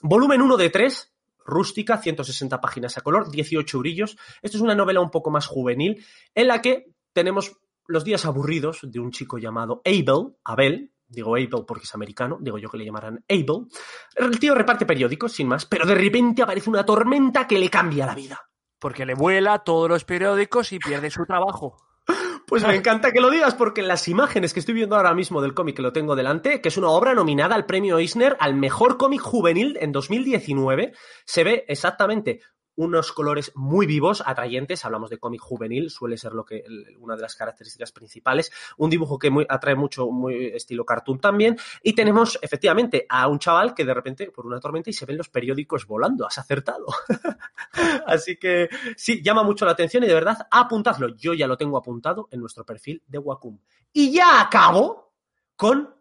Volumen 0.00 0.40
1 0.40 0.56
de 0.56 0.70
3, 0.70 1.12
rústica, 1.44 1.98
160 1.98 2.60
páginas 2.60 2.96
a 2.96 3.02
color, 3.02 3.30
18 3.30 3.78
brillos. 3.80 4.16
Esto 4.40 4.56
es 4.56 4.62
una 4.62 4.74
novela 4.74 5.00
un 5.00 5.10
poco 5.10 5.30
más 5.30 5.46
juvenil 5.46 6.02
en 6.34 6.46
la 6.48 6.62
que 6.62 6.92
tenemos 7.12 7.58
los 7.86 8.04
días 8.04 8.24
aburridos 8.24 8.80
de 8.82 9.00
un 9.00 9.10
chico 9.10 9.38
llamado 9.38 9.82
Abel, 9.84 10.36
Abel, 10.44 10.92
digo 11.08 11.34
Abel 11.34 11.48
porque 11.66 11.84
es 11.84 11.94
americano, 11.94 12.38
digo 12.40 12.58
yo 12.58 12.70
que 12.70 12.78
le 12.78 12.84
llamarán 12.84 13.24
Abel. 13.28 13.68
El 14.16 14.38
tío 14.38 14.54
reparte 14.54 14.86
periódicos, 14.86 15.32
sin 15.32 15.48
más, 15.48 15.66
pero 15.66 15.86
de 15.86 15.94
repente 15.94 16.42
aparece 16.42 16.70
una 16.70 16.84
tormenta 16.84 17.46
que 17.46 17.58
le 17.58 17.70
cambia 17.70 18.06
la 18.06 18.14
vida. 18.14 18.40
Porque 18.78 19.06
le 19.06 19.14
vuela 19.14 19.60
todos 19.60 19.88
los 19.88 20.04
periódicos 20.04 20.72
y 20.72 20.78
pierde 20.78 21.10
su 21.10 21.24
trabajo. 21.24 21.76
Pues 22.44 22.66
me 22.66 22.74
encanta 22.74 23.12
que 23.12 23.20
lo 23.20 23.30
digas 23.30 23.54
porque 23.54 23.80
las 23.80 24.08
imágenes 24.08 24.52
que 24.52 24.60
estoy 24.60 24.74
viendo 24.74 24.96
ahora 24.96 25.14
mismo 25.14 25.40
del 25.40 25.54
cómic 25.54 25.76
que 25.76 25.80
lo 25.80 25.94
tengo 25.94 26.16
delante, 26.16 26.60
que 26.60 26.68
es 26.68 26.76
una 26.76 26.90
obra 26.90 27.14
nominada 27.14 27.54
al 27.54 27.64
premio 27.64 27.96
Eisner 27.96 28.36
al 28.40 28.54
mejor 28.56 28.98
cómic 28.98 29.22
juvenil 29.22 29.78
en 29.80 29.90
2019, 29.90 30.92
se 31.24 31.44
ve 31.44 31.64
exactamente 31.68 32.40
unos 32.76 33.12
colores 33.12 33.52
muy 33.54 33.86
vivos, 33.86 34.22
atrayentes, 34.24 34.84
hablamos 34.84 35.10
de 35.10 35.18
cómic 35.18 35.40
juvenil, 35.40 35.90
suele 35.90 36.16
ser 36.16 36.32
lo 36.32 36.44
que 36.44 36.64
una 36.98 37.16
de 37.16 37.22
las 37.22 37.34
características 37.34 37.92
principales, 37.92 38.50
un 38.78 38.90
dibujo 38.90 39.18
que 39.18 39.30
atrae 39.48 39.74
mucho, 39.74 40.08
estilo 40.30 40.84
cartoon 40.84 41.20
también, 41.20 41.56
y 41.82 41.94
tenemos 41.94 42.38
efectivamente 42.40 43.06
a 43.08 43.28
un 43.28 43.38
chaval 43.38 43.74
que 43.74 43.84
de 43.84 43.94
repente 43.94 44.30
por 44.30 44.46
una 44.46 44.60
tormenta 44.60 44.90
y 44.90 44.92
se 44.92 45.06
ven 45.06 45.18
los 45.18 45.28
periódicos 45.28 45.86
volando, 45.86 46.26
has 46.26 46.38
acertado. 46.38 46.86
Así 48.06 48.36
que 48.36 48.68
sí, 48.96 49.22
llama 49.22 49.42
mucho 49.42 49.64
la 49.64 49.72
atención 49.72 50.04
y 50.04 50.06
de 50.06 50.14
verdad 50.14 50.46
apuntadlo, 50.50 51.14
yo 51.16 51.34
ya 51.34 51.46
lo 51.46 51.56
tengo 51.56 51.76
apuntado 51.76 52.28
en 52.30 52.40
nuestro 52.40 52.64
perfil 52.64 53.02
de 53.06 53.18
Wacom. 53.18 53.58
Y 53.92 54.12
ya 54.12 54.40
acabo 54.40 55.12
con 55.56 55.94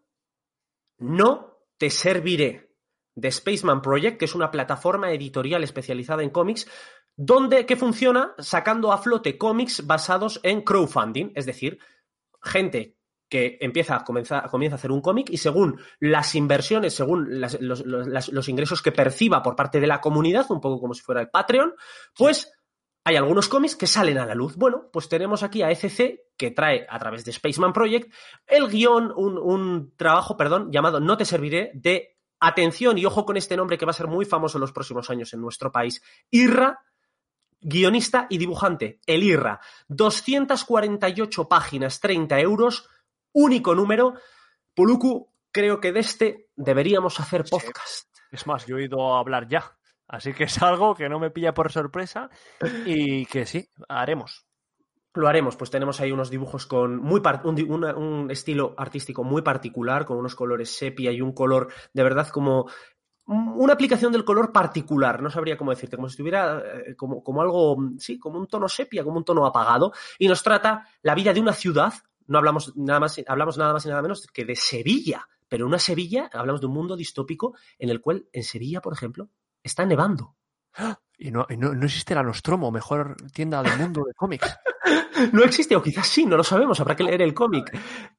No 1.00 1.66
te 1.78 1.90
serviré 1.90 2.71
de 3.16 3.32
Spaceman 3.32 3.82
Project, 3.82 4.18
que 4.18 4.26
es 4.26 4.36
una 4.36 4.52
plataforma 4.52 5.12
editorial 5.12 5.64
especializada 5.64 6.24
en 6.24 6.30
cómics, 6.30 6.68
donde 7.16 7.66
que 7.66 7.76
funciona 7.76 8.34
sacando 8.40 8.92
a 8.92 8.98
flote 8.98 9.38
cómics 9.38 9.86
basados 9.86 10.40
en 10.44 10.62
crowdfunding, 10.62 11.32
es 11.36 11.46
decir, 11.46 11.78
gente 12.42 12.98
que 13.30 13.58
empieza, 13.62 14.04
comienza, 14.04 14.44
comienza 14.44 14.76
a 14.76 14.78
hacer 14.80 14.92
un 14.92 15.02
cómic 15.02 15.30
y 15.30 15.38
según 15.38 15.80
las 16.00 16.36
inversiones, 16.36 16.94
según 16.94 17.40
las- 17.40 17.58
los 17.62 18.50
ingresos 18.50 18.82
que 18.82 18.92
perciba 18.92 19.42
por 19.42 19.56
parte 19.56 19.80
de 19.80 19.88
la 19.88 20.02
comunidad, 20.02 20.46
un 20.50 20.60
poco 20.60 20.82
como 20.82 20.94
si 20.94 21.02
fuera 21.02 21.22
el 21.22 21.30
Patreon, 21.30 21.74
pues 22.18 22.52
hay 23.06 23.16
algunos 23.16 23.48
cómics 23.48 23.76
que 23.76 23.88
salen 23.88 24.18
a 24.18 24.26
la 24.26 24.36
luz. 24.36 24.56
Bueno, 24.58 24.90
pues 24.92 25.08
tenemos 25.08 25.44
aquí 25.44 25.62
a 25.64 25.72
ECC, 25.72 26.20
que 26.38 26.52
trae 26.52 26.86
a 26.90 27.00
través 27.00 27.24
de 27.24 27.32
Spaceman 27.32 27.72
Project 27.74 28.12
el 28.48 28.68
guion, 28.68 29.14
un, 29.16 29.38
un 29.38 29.94
trabajo, 29.96 30.36
perdón, 30.36 30.70
llamado 30.72 31.00
No 31.00 31.16
te 31.18 31.26
serviré, 31.26 31.72
de 31.74 32.18
atención 32.42 32.98
y 32.98 33.06
ojo 33.06 33.26
con 33.26 33.38
este 33.38 33.56
nombre 33.56 33.78
que 33.78 33.86
va 33.86 33.92
a 33.92 33.94
ser 33.94 34.08
muy 34.08 34.26
famoso 34.26 34.58
en 34.58 34.62
los 34.62 34.74
próximos 34.74 35.10
años 35.10 35.34
en 35.34 35.40
nuestro 35.42 35.72
país, 35.72 36.02
Irra, 36.30 36.84
guionista 37.62 38.28
y 38.30 38.38
dibujante, 38.38 39.00
el 39.06 39.24
Irra. 39.24 39.62
248 39.88 41.48
páginas, 41.48 42.00
30 42.00 42.40
euros, 42.40 42.90
único 43.32 43.76
número. 43.76 44.16
Puluku, 44.74 45.32
creo 45.52 45.80
que 45.80 45.92
de 45.92 46.00
este 46.02 46.50
deberíamos 46.56 47.20
hacer 47.20 47.46
Sí. 47.48 47.52
podcast. 47.52 48.08
Es 48.32 48.48
más, 48.48 48.66
yo 48.66 48.78
he 48.78 48.86
ido 48.86 49.14
a 49.16 49.20
hablar 49.20 49.48
ya. 49.48 49.78
Así 50.08 50.34
que 50.34 50.46
es 50.46 50.62
algo 50.62 50.96
que 50.96 51.08
no 51.08 51.20
me 51.20 51.30
pilla 51.32 51.54
por 51.54 51.72
sorpresa 51.72 52.30
y 52.86 53.26
que 53.28 53.46
sí, 53.46 53.70
haremos. 53.88 54.46
Lo 55.14 55.28
haremos, 55.28 55.58
pues 55.58 55.70
tenemos 55.70 56.00
ahí 56.00 56.12
unos 56.12 56.30
dibujos 56.30 56.66
con 56.66 56.98
muy 56.98 57.22
un, 57.44 57.84
un 57.84 58.32
estilo 58.32 58.74
artístico 58.78 59.24
muy 59.24 59.42
particular, 59.42 60.06
con 60.06 60.18
unos 60.18 60.36
colores 60.36 60.70
sepia 60.74 61.12
y 61.12 61.22
un 61.22 61.34
color 61.34 61.68
de 61.94 62.04
verdad 62.04 62.30
como 62.30 62.68
una 63.26 63.74
aplicación 63.74 64.12
del 64.12 64.26
color 64.26 64.52
particular, 64.52 65.22
no 65.22 65.30
sabría 65.30 65.58
cómo 65.58 65.72
decirte, 65.72 65.96
como 65.96 66.10
si 66.10 66.14
estuviera 66.14 66.60
eh, 66.60 66.96
como, 66.96 67.24
como 67.24 67.42
algo, 67.42 67.78
sí, 67.98 68.20
como 68.20 68.40
un 68.40 68.48
tono 68.48 68.68
sepia, 68.68 69.04
como 69.04 69.18
un 69.18 69.24
tono 69.24 69.46
apagado, 69.46 69.94
y 70.18 70.28
nos 70.28 70.44
trata 70.44 70.88
la 71.02 71.16
vida 71.16 71.34
de 71.34 71.40
una 71.40 71.54
ciudad, 71.54 71.94
no 72.28 72.38
hablamos 72.38 72.76
nada 72.76 73.00
más, 73.00 73.22
hablamos 73.28 73.58
nada 73.58 73.74
más 73.74 73.86
y 73.86 73.90
nada 73.90 74.02
menos 74.02 74.28
que 74.28 74.44
de 74.46 74.56
Sevilla, 74.56 75.28
pero 75.48 75.66
una 75.66 75.80
Sevilla, 75.80 76.30
hablamos 76.34 76.62
de 76.62 76.68
un 76.68 76.74
mundo 76.74 76.96
distópico 76.96 77.56
en 77.78 77.90
el 77.90 78.02
cual 78.02 78.28
en 78.34 78.44
Sevilla, 78.44 78.82
por 78.82 78.94
ejemplo, 78.94 79.30
está 79.64 79.86
nevando. 79.86 80.36
Y 81.24 81.30
no, 81.30 81.46
y 81.48 81.56
no, 81.56 81.72
no 81.72 81.86
existe 81.86 82.16
la 82.16 82.24
Nostromo, 82.24 82.72
mejor 82.72 83.16
tienda 83.32 83.62
del 83.62 83.78
mundo 83.78 84.04
de 84.06 84.14
cómics. 84.16 84.58
No 85.34 85.44
existe, 85.44 85.76
o 85.76 85.84
quizás 85.84 86.08
sí, 86.08 86.26
no 86.26 86.36
lo 86.36 86.44
sabemos, 86.44 86.80
habrá 86.80 86.96
que 86.96 87.04
leer 87.04 87.22
el 87.22 87.36
cómic. 87.36 87.72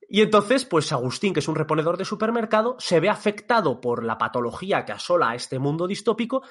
Y 0.09 0.21
entonces, 0.21 0.65
pues 0.65 0.93
Agustín, 0.93 1.35
que 1.35 1.41
es 1.41 1.49
un 1.49 1.57
reponedor 1.57 1.97
de 1.97 2.05
supermercado, 2.05 2.77
se 2.79 3.01
ve 3.01 3.09
afectado 3.09 3.81
por 3.81 4.05
la 4.05 4.19
patología 4.19 4.85
que 4.85 4.93
asola 4.93 5.31
a 5.31 5.35
este 5.35 5.59
mundo 5.59 5.89
distópico 5.89 6.43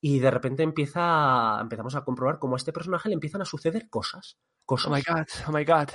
y 0.00 0.18
de 0.18 0.32
repente 0.32 0.64
empieza, 0.64 1.60
empezamos 1.60 1.94
a 1.94 2.02
comprobar 2.02 2.40
cómo 2.40 2.56
a 2.56 2.58
este 2.58 2.72
personaje 2.72 3.08
le 3.08 3.14
empiezan 3.14 3.42
a 3.42 3.44
suceder 3.44 3.88
cosas, 3.88 4.40
cosas, 4.64 4.90
Oh 4.90 4.94
my 4.96 5.02
god, 5.02 5.26
oh 5.46 5.52
my 5.52 5.64
god. 5.64 5.90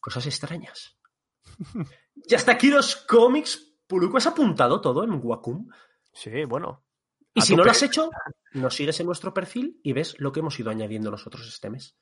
cosas 0.00 0.26
extrañas. 0.26 0.98
y 2.28 2.34
hasta 2.34 2.52
aquí 2.52 2.68
los 2.68 2.96
cómics. 2.96 3.76
Puluco, 3.86 4.16
¿has 4.16 4.26
apuntado 4.26 4.80
todo 4.80 5.04
en 5.04 5.20
Wacom? 5.22 5.68
Sí, 6.12 6.44
bueno. 6.46 6.84
Y 7.34 7.40
si 7.40 7.56
no 7.56 7.64
lo 7.64 7.70
has 7.70 7.82
hecho, 7.82 8.10
nos 8.52 8.74
sigues 8.74 9.00
en 9.00 9.06
nuestro 9.06 9.32
perfil 9.32 9.80
y 9.82 9.92
ves 9.92 10.16
lo 10.18 10.32
que 10.32 10.40
hemos 10.40 10.58
ido 10.60 10.70
añadiendo 10.70 11.10
nosotros 11.10 11.46
este 11.48 11.70
mes. 11.70 11.96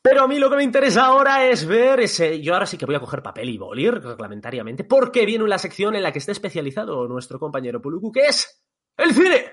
Pero 0.00 0.22
a 0.22 0.28
mí 0.28 0.38
lo 0.38 0.50
que 0.50 0.56
me 0.56 0.64
interesa 0.64 1.04
ahora 1.04 1.44
es 1.44 1.64
ver 1.64 2.00
ese. 2.00 2.40
Yo 2.40 2.54
ahora 2.54 2.66
sí 2.66 2.76
que 2.76 2.86
voy 2.86 2.94
a 2.94 3.00
coger 3.00 3.22
papel 3.22 3.50
y 3.50 3.58
boli 3.58 3.88
reglamentariamente, 3.88 4.84
porque 4.84 5.26
viene 5.26 5.46
la 5.46 5.58
sección 5.58 5.94
en 5.94 6.02
la 6.02 6.12
que 6.12 6.18
está 6.18 6.32
especializado 6.32 7.06
nuestro 7.06 7.38
compañero 7.38 7.80
Puluku, 7.80 8.10
que 8.10 8.26
es 8.26 8.64
el 8.96 9.14
cine. 9.14 9.52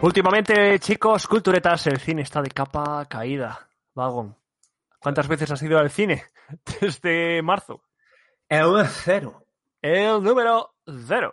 Últimamente, 0.00 0.78
chicos, 0.78 1.26
culturetas, 1.26 1.86
el 1.86 1.98
cine 1.98 2.22
está 2.22 2.40
de 2.40 2.50
capa 2.50 3.06
caída. 3.06 3.68
Vagón. 3.94 4.36
¿Cuántas 5.00 5.28
veces 5.28 5.50
has 5.50 5.62
ido 5.62 5.78
al 5.78 5.90
cine 5.90 6.24
desde 6.80 7.42
marzo? 7.42 7.82
El 8.48 8.86
cero. 8.86 9.46
El 9.80 10.22
número 10.22 10.74
cero. 11.06 11.32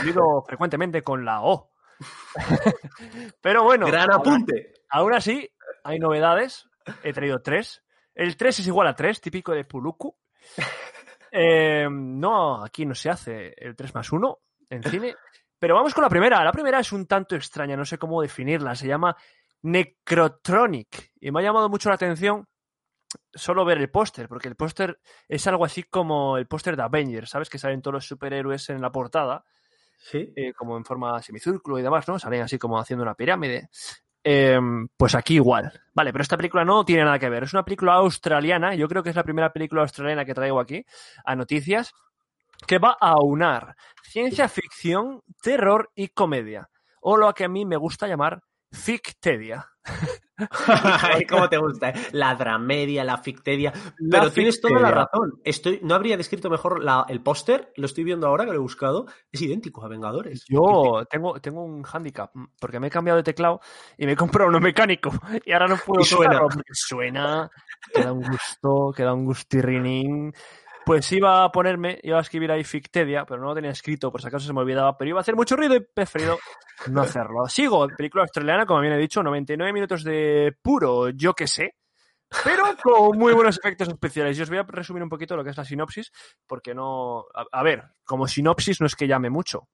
Olvido 0.00 0.42
frecuentemente 0.46 1.02
con 1.02 1.24
la 1.24 1.42
O. 1.42 1.70
Pero 3.40 3.64
bueno, 3.64 3.86
Gran 3.86 4.12
apunte. 4.12 4.72
aún 4.90 5.14
así, 5.14 5.48
hay 5.84 5.98
novedades. 5.98 6.68
He 7.02 7.12
traído 7.12 7.40
tres. 7.40 7.82
El 8.14 8.36
3 8.36 8.58
es 8.60 8.66
igual 8.66 8.88
a 8.88 8.94
3, 8.94 9.20
típico 9.20 9.52
de 9.52 9.64
Puluku. 9.64 10.14
Eh, 11.34 11.88
no, 11.90 12.62
aquí 12.62 12.84
no 12.84 12.94
se 12.94 13.08
hace 13.08 13.54
el 13.56 13.74
3 13.74 13.94
más 13.94 14.12
1 14.12 14.38
en 14.68 14.82
cine. 14.82 15.16
Pero 15.58 15.74
vamos 15.76 15.94
con 15.94 16.02
la 16.02 16.10
primera. 16.10 16.44
La 16.44 16.52
primera 16.52 16.78
es 16.78 16.92
un 16.92 17.06
tanto 17.06 17.34
extraña, 17.34 17.74
no 17.74 17.86
sé 17.86 17.96
cómo 17.96 18.20
definirla. 18.20 18.74
Se 18.74 18.86
llama 18.86 19.16
Necrotronic. 19.62 21.12
Y 21.18 21.30
me 21.30 21.40
ha 21.40 21.44
llamado 21.44 21.70
mucho 21.70 21.88
la 21.88 21.94
atención 21.94 22.46
solo 23.34 23.64
ver 23.64 23.78
el 23.78 23.90
póster, 23.90 24.28
porque 24.28 24.48
el 24.48 24.56
póster 24.56 24.98
es 25.28 25.46
algo 25.46 25.64
así 25.64 25.82
como 25.84 26.36
el 26.38 26.46
póster 26.46 26.76
de 26.76 26.82
Avengers, 26.82 27.30
¿sabes? 27.30 27.48
Que 27.50 27.58
salen 27.58 27.82
todos 27.82 27.94
los 27.94 28.06
superhéroes 28.06 28.70
en 28.70 28.80
la 28.80 28.90
portada, 28.92 29.44
Sí. 29.98 30.32
eh, 30.34 30.52
como 30.52 30.76
en 30.76 30.84
forma 30.84 31.20
semicírculo 31.22 31.78
y 31.78 31.82
demás, 31.82 32.06
¿no? 32.08 32.18
Salen 32.18 32.42
así 32.42 32.58
como 32.58 32.78
haciendo 32.78 33.02
una 33.04 33.14
pirámide. 33.14 33.68
Eh, 34.24 34.58
pues 34.96 35.14
aquí 35.14 35.34
igual. 35.34 35.72
Vale, 35.94 36.12
pero 36.12 36.22
esta 36.22 36.36
película 36.36 36.64
no 36.64 36.84
tiene 36.84 37.04
nada 37.04 37.18
que 37.18 37.28
ver. 37.28 37.42
Es 37.44 37.52
una 37.52 37.64
película 37.64 37.94
australiana. 37.94 38.74
Yo 38.74 38.88
creo 38.88 39.02
que 39.02 39.10
es 39.10 39.16
la 39.16 39.24
primera 39.24 39.52
película 39.52 39.82
australiana 39.82 40.24
que 40.24 40.34
traigo 40.34 40.60
aquí 40.60 40.84
a 41.24 41.34
noticias. 41.34 41.92
Que 42.66 42.78
va 42.78 42.96
a 43.00 43.10
aunar 43.10 43.74
ciencia 44.04 44.48
ficción, 44.48 45.22
terror 45.42 45.90
y 45.96 46.08
comedia. 46.08 46.68
O 47.00 47.16
lo 47.16 47.32
que 47.34 47.44
a 47.44 47.48
mí 47.48 47.64
me 47.64 47.76
gusta 47.76 48.06
llamar 48.06 48.40
fictedia. 48.72 49.68
Ay, 51.02 51.24
¿Cómo 51.26 51.48
te 51.48 51.56
gusta? 51.58 51.90
eh? 51.90 51.94
La 52.12 52.34
dramedia, 52.34 53.04
la 53.04 53.18
fictedia. 53.18 53.72
La 53.98 54.20
Pero 54.20 54.32
tienes 54.32 54.60
toda 54.60 54.80
la 54.80 54.90
razón. 54.90 55.40
Estoy, 55.44 55.80
no 55.82 55.94
habría 55.94 56.16
descrito 56.16 56.50
mejor 56.50 56.82
la- 56.82 57.04
el 57.08 57.22
póster. 57.22 57.72
Lo 57.76 57.86
estoy 57.86 58.02
viendo 58.04 58.26
ahora 58.26 58.44
que 58.44 58.50
lo 58.50 58.56
he 58.56 58.60
buscado. 58.60 59.06
Es 59.30 59.40
idéntico 59.42 59.84
a 59.84 59.88
Vengadores. 59.88 60.44
Yo 60.48 61.04
tengo, 61.08 61.40
tengo 61.40 61.62
un 61.64 61.82
hándicap, 61.82 62.32
porque 62.60 62.80
me 62.80 62.88
he 62.88 62.90
cambiado 62.90 63.18
de 63.18 63.22
teclado 63.22 63.60
y 63.96 64.06
me 64.06 64.12
he 64.12 64.16
comprado 64.16 64.48
uno 64.48 64.58
mecánico 64.60 65.10
y 65.44 65.52
ahora 65.52 65.68
no 65.68 65.76
puedo 65.76 66.00
Y 66.02 66.04
suena. 66.04 66.38
tocarlo, 66.40 66.62
Suena, 66.72 67.50
queda 67.92 68.12
un 68.12 68.22
gusto, 68.22 68.92
queda 68.96 69.12
un 69.14 69.24
gustirrinín. 69.24 70.32
Pues 70.84 71.10
iba 71.12 71.44
a 71.44 71.52
ponerme, 71.52 71.98
iba 72.02 72.18
a 72.18 72.22
escribir 72.22 72.50
ahí 72.50 72.64
Fictedia, 72.64 73.24
pero 73.24 73.40
no 73.40 73.48
lo 73.48 73.54
tenía 73.54 73.70
escrito, 73.70 74.10
por 74.10 74.20
si 74.20 74.28
acaso 74.28 74.46
se 74.46 74.52
me 74.52 74.60
olvidaba, 74.60 74.96
pero 74.96 75.10
iba 75.10 75.20
a 75.20 75.22
hacer 75.22 75.36
mucho 75.36 75.56
ruido 75.56 75.76
y 75.76 75.80
preferido 75.80 76.38
no 76.88 77.02
hacerlo. 77.02 77.46
Sigo, 77.48 77.86
película 77.96 78.24
australiana, 78.24 78.66
como 78.66 78.80
bien 78.80 78.92
he 78.92 78.98
dicho, 78.98 79.22
99 79.22 79.72
minutos 79.72 80.02
de 80.02 80.56
puro 80.60 81.10
yo 81.10 81.34
que 81.34 81.46
sé, 81.46 81.76
pero 82.44 82.64
con 82.82 83.18
muy 83.18 83.32
buenos 83.32 83.58
efectos 83.58 83.88
especiales. 83.88 84.36
Yo 84.36 84.42
os 84.42 84.50
voy 84.50 84.58
a 84.58 84.64
resumir 84.64 85.02
un 85.02 85.08
poquito 85.08 85.36
lo 85.36 85.44
que 85.44 85.50
es 85.50 85.56
la 85.56 85.64
sinopsis, 85.64 86.10
porque 86.46 86.74
no... 86.74 87.26
A, 87.34 87.44
a 87.52 87.62
ver, 87.62 87.84
como 88.04 88.26
sinopsis 88.26 88.80
no 88.80 88.86
es 88.86 88.96
que 88.96 89.06
llame 89.06 89.30
mucho, 89.30 89.68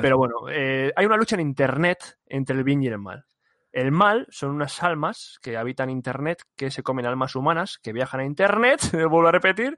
pero 0.00 0.16
bueno, 0.16 0.48
eh, 0.50 0.92
hay 0.94 1.06
una 1.06 1.16
lucha 1.16 1.36
en 1.36 1.42
Internet 1.42 2.18
entre 2.26 2.56
el 2.56 2.64
bien 2.64 2.82
y 2.82 2.88
el 2.88 2.98
mal. 2.98 3.24
El 3.74 3.90
mal 3.90 4.28
son 4.30 4.50
unas 4.50 4.84
almas 4.84 5.40
que 5.42 5.56
habitan 5.56 5.90
Internet, 5.90 6.44
que 6.54 6.70
se 6.70 6.84
comen 6.84 7.06
almas 7.06 7.34
humanas, 7.34 7.80
que 7.82 7.92
viajan 7.92 8.20
a 8.20 8.24
Internet, 8.24 8.80
vuelvo 8.92 9.26
a 9.26 9.32
repetir, 9.32 9.76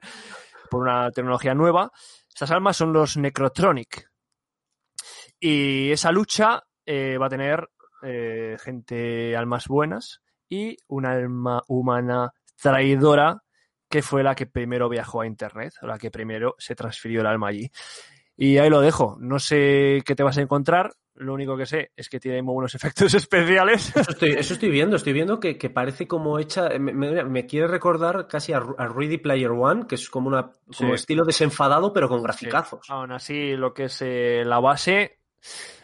por 0.69 0.83
una 0.83 1.09
tecnología 1.09 1.55
nueva. 1.55 1.91
Estas 2.29 2.51
almas 2.51 2.77
son 2.77 2.93
los 2.93 3.17
Necrotronic. 3.17 4.07
Y 5.39 5.89
esa 5.89 6.11
lucha 6.11 6.61
eh, 6.85 7.17
va 7.17 7.25
a 7.25 7.29
tener 7.29 7.67
eh, 8.03 8.55
gente, 8.63 9.35
almas 9.35 9.67
buenas, 9.67 10.21
y 10.47 10.77
una 10.85 11.13
alma 11.13 11.63
humana 11.67 12.33
traidora, 12.61 13.41
que 13.89 14.03
fue 14.03 14.21
la 14.21 14.35
que 14.35 14.45
primero 14.45 14.89
viajó 14.89 15.21
a 15.21 15.25
Internet, 15.25 15.73
la 15.81 15.97
que 15.97 16.11
primero 16.11 16.53
se 16.59 16.75
transfirió 16.75 17.21
el 17.21 17.27
alma 17.27 17.47
allí. 17.47 17.71
Y 18.35 18.59
ahí 18.59 18.69
lo 18.69 18.79
dejo. 18.79 19.17
No 19.19 19.39
sé 19.39 20.03
qué 20.05 20.13
te 20.13 20.21
vas 20.21 20.37
a 20.37 20.41
encontrar. 20.41 20.93
Lo 21.17 21.33
único 21.33 21.57
que 21.57 21.65
sé 21.65 21.91
es 21.95 22.09
que 22.09 22.19
tiene 22.19 22.41
muy 22.41 22.53
buenos 22.53 22.73
efectos 22.75 23.13
especiales. 23.13 23.95
Eso 23.95 24.11
estoy, 24.11 24.31
eso 24.31 24.53
estoy 24.53 24.69
viendo, 24.69 24.95
estoy 24.95 25.13
viendo 25.13 25.39
que, 25.39 25.57
que 25.57 25.69
parece 25.69 26.07
como 26.07 26.39
hecha, 26.39 26.69
me, 26.79 26.93
me- 26.93 27.23
me 27.23 27.45
quiere 27.45 27.67
recordar 27.67 28.27
casi 28.27 28.53
a, 28.53 28.57
a 28.77 28.87
Ready 28.87 29.17
Player 29.17 29.51
One, 29.51 29.87
que 29.87 29.95
es 29.95 30.09
como 30.09 30.27
una 30.27 30.51
como 30.77 30.89
Sí. 30.89 30.95
estilo 31.01 31.25
desenfadado, 31.25 31.91
pero 31.93 32.07
con 32.09 32.21
graficazos. 32.23 32.89
Aún 32.89 33.11
así, 33.11 33.55
lo 33.55 33.73
que 33.73 33.85
es 33.85 34.01
eh, 34.01 34.43
la 34.45 34.59
base 34.59 35.19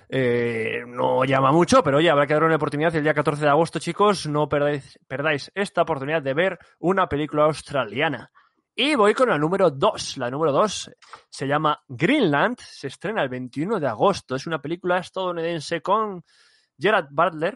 eh, 0.09 0.83
no 0.87 1.23
llama 1.25 1.51
mucho, 1.51 1.83
pero 1.83 1.97
oye, 1.97 2.09
habrá 2.09 2.27
que 2.27 2.33
dar 2.33 2.43
una 2.43 2.55
oportunidad 2.55 2.95
el 2.95 3.03
día 3.03 3.13
14 3.13 3.43
de 3.43 3.49
agosto, 3.49 3.79
chicos. 3.79 4.27
No 4.27 4.47
perdáis, 4.47 4.99
perdáis 5.07 5.51
esta 5.55 5.81
oportunidad 5.81 6.21
de 6.21 6.33
ver 6.33 6.59
una 6.79 7.07
película 7.07 7.45
australiana. 7.45 8.31
Y 8.75 8.95
voy 8.95 9.13
con 9.13 9.29
la 9.29 9.37
número 9.37 9.69
2. 9.69 10.17
La 10.17 10.31
número 10.31 10.51
2 10.51 10.91
se 11.29 11.47
llama 11.47 11.79
Greenland. 11.87 12.57
Se 12.59 12.87
estrena 12.87 13.21
el 13.21 13.29
21 13.29 13.79
de 13.79 13.87
agosto. 13.87 14.35
Es 14.35 14.47
una 14.47 14.59
película 14.61 14.97
estadounidense 14.97 15.81
con 15.81 16.23
Gerard 16.77 17.07
Butler, 17.11 17.55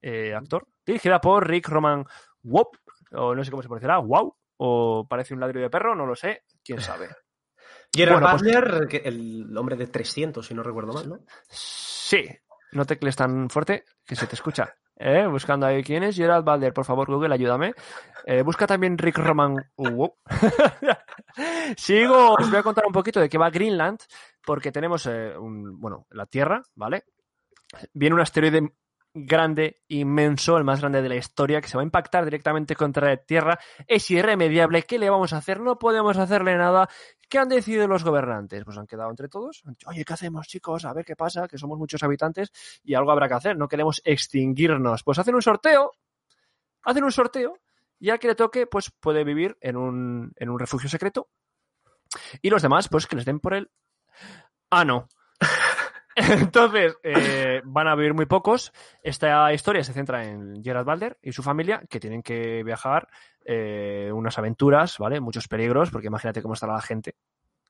eh, 0.00 0.34
actor, 0.34 0.66
dirigida 0.86 1.20
por 1.20 1.48
Rick 1.48 1.68
Roman 1.68 2.04
Wop, 2.42 2.76
o 3.12 3.34
no 3.34 3.42
sé 3.44 3.50
cómo 3.50 3.62
se 3.62 3.68
pronunciará, 3.68 3.98
Wow, 3.98 4.36
o 4.58 5.06
parece 5.08 5.34
un 5.34 5.40
ladrillo 5.40 5.64
de 5.64 5.70
perro, 5.70 5.94
no 5.96 6.06
lo 6.06 6.14
sé, 6.14 6.44
quién 6.64 6.80
sabe. 6.80 7.08
Gerard 7.94 8.20
Bueno, 8.20 8.38
pues- 8.38 8.42
Butler, 8.54 9.02
el 9.04 9.56
hombre 9.56 9.76
de 9.76 9.88
300, 9.88 10.46
si 10.46 10.54
no 10.54 10.62
recuerdo 10.62 10.92
mal, 10.92 11.08
¿no? 11.08 11.18
Sí, 11.48 12.24
no 12.72 12.84
tecles 12.86 13.16
tan 13.16 13.50
fuerte 13.50 13.84
que 14.06 14.16
se 14.16 14.26
te 14.26 14.34
escucha. 14.36 14.74
¿Eh? 15.02 15.26
buscando 15.26 15.66
ahí 15.66 15.82
quién 15.82 16.02
es 16.02 16.16
Gerard 16.16 16.44
Balder, 16.44 16.72
por 16.72 16.84
favor, 16.84 17.08
Google, 17.08 17.34
ayúdame. 17.34 17.74
Eh, 18.24 18.42
busca 18.42 18.66
también 18.66 18.98
Rick 18.98 19.18
Roman. 19.18 19.56
Uh, 19.76 20.08
Sigo, 21.76 22.34
os 22.38 22.50
voy 22.50 22.58
a 22.58 22.62
contar 22.62 22.86
un 22.86 22.92
poquito 22.92 23.20
de 23.20 23.28
qué 23.28 23.38
va 23.38 23.50
Greenland, 23.50 24.00
porque 24.44 24.72
tenemos, 24.72 25.06
eh, 25.06 25.36
un, 25.36 25.80
bueno, 25.80 26.06
la 26.10 26.26
Tierra, 26.26 26.62
¿vale? 26.74 27.04
Viene 27.92 28.14
un 28.14 28.20
asteroide 28.20 28.72
grande, 29.14 29.82
inmenso, 29.88 30.56
el 30.56 30.64
más 30.64 30.80
grande 30.80 31.02
de 31.02 31.08
la 31.08 31.16
historia, 31.16 31.60
que 31.60 31.68
se 31.68 31.76
va 31.76 31.82
a 31.82 31.84
impactar 31.84 32.24
directamente 32.24 32.76
contra 32.76 33.08
la 33.08 33.16
Tierra. 33.16 33.58
Es 33.86 34.10
irremediable. 34.10 34.82
¿Qué 34.82 34.98
le 34.98 35.10
vamos 35.10 35.32
a 35.32 35.38
hacer? 35.38 35.60
No 35.60 35.78
podemos 35.78 36.16
hacerle 36.16 36.56
nada. 36.56 36.88
¿Qué 37.32 37.38
han 37.38 37.48
decidido 37.48 37.88
los 37.88 38.04
gobernantes? 38.04 38.62
Pues 38.62 38.76
han 38.76 38.86
quedado 38.86 39.08
entre 39.08 39.26
todos. 39.26 39.62
Oye, 39.86 40.04
¿qué 40.04 40.12
hacemos, 40.12 40.46
chicos? 40.46 40.84
A 40.84 40.92
ver 40.92 41.02
qué 41.02 41.16
pasa, 41.16 41.48
que 41.48 41.56
somos 41.56 41.78
muchos 41.78 42.02
habitantes 42.02 42.52
y 42.84 42.92
algo 42.92 43.10
habrá 43.10 43.26
que 43.26 43.32
hacer. 43.32 43.56
No 43.56 43.68
queremos 43.68 44.02
extinguirnos. 44.04 45.02
Pues 45.02 45.18
hacen 45.18 45.34
un 45.34 45.40
sorteo. 45.40 45.92
Hacen 46.82 47.04
un 47.04 47.10
sorteo 47.10 47.58
y 47.98 48.10
al 48.10 48.18
que 48.18 48.28
le 48.28 48.34
toque, 48.34 48.66
pues 48.66 48.92
puede 49.00 49.24
vivir 49.24 49.56
en 49.62 49.78
un, 49.78 50.34
en 50.36 50.50
un 50.50 50.58
refugio 50.58 50.90
secreto. 50.90 51.30
Y 52.42 52.50
los 52.50 52.60
demás, 52.60 52.90
pues 52.90 53.06
que 53.06 53.16
les 53.16 53.24
den 53.24 53.40
por 53.40 53.54
él. 53.54 53.70
Ah, 54.68 54.84
no. 54.84 55.08
Entonces, 56.16 56.96
eh, 57.02 57.62
van 57.64 57.88
a 57.88 57.94
vivir 57.94 58.14
muy 58.14 58.26
pocos. 58.26 58.72
Esta 59.02 59.52
historia 59.52 59.84
se 59.84 59.92
centra 59.92 60.24
en 60.24 60.62
Gerard 60.62 60.84
Balder 60.84 61.18
y 61.22 61.32
su 61.32 61.42
familia, 61.42 61.82
que 61.88 62.00
tienen 62.00 62.22
que 62.22 62.62
viajar 62.62 63.08
eh, 63.44 64.10
unas 64.12 64.38
aventuras, 64.38 64.98
¿vale? 64.98 65.20
Muchos 65.20 65.48
peligros, 65.48 65.90
porque 65.90 66.08
imagínate 66.08 66.42
cómo 66.42 66.54
estará 66.54 66.74
la 66.74 66.82
gente, 66.82 67.16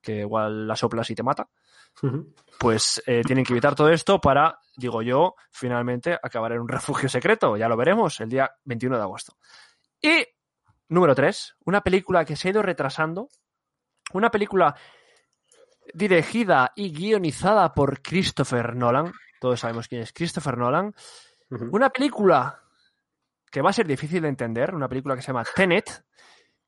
que 0.01 0.19
igual 0.19 0.67
la 0.67 0.75
soplas 0.75 1.09
y 1.09 1.15
te 1.15 1.23
mata. 1.23 1.47
Pues 2.59 3.01
eh, 3.05 3.21
tienen 3.25 3.45
que 3.45 3.53
evitar 3.53 3.75
todo 3.75 3.89
esto 3.89 4.19
para, 4.19 4.59
digo 4.75 5.01
yo, 5.01 5.35
finalmente 5.51 6.17
acabar 6.21 6.53
en 6.53 6.61
un 6.61 6.67
refugio 6.67 7.09
secreto. 7.09 7.55
Ya 7.57 7.67
lo 7.67 7.77
veremos 7.77 8.19
el 8.19 8.29
día 8.29 8.51
21 8.65 8.97
de 8.97 9.03
agosto. 9.03 9.37
Y 10.01 10.25
número 10.89 11.15
3, 11.15 11.57
una 11.65 11.81
película 11.81 12.25
que 12.25 12.35
se 12.35 12.47
ha 12.47 12.51
ido 12.51 12.61
retrasando. 12.61 13.29
Una 14.13 14.29
película 14.29 14.75
dirigida 15.93 16.71
y 16.75 16.91
guionizada 16.91 17.73
por 17.73 18.01
Christopher 18.01 18.75
Nolan. 18.75 19.13
Todos 19.39 19.59
sabemos 19.59 19.87
quién 19.87 20.01
es 20.01 20.13
Christopher 20.13 20.57
Nolan. 20.57 20.93
Una 21.49 21.89
película 21.89 22.59
que 23.51 23.61
va 23.61 23.69
a 23.69 23.73
ser 23.73 23.85
difícil 23.85 24.21
de 24.23 24.29
entender, 24.29 24.73
una 24.73 24.89
película 24.89 25.15
que 25.15 25.21
se 25.21 25.27
llama 25.27 25.43
Tenet, 25.55 26.03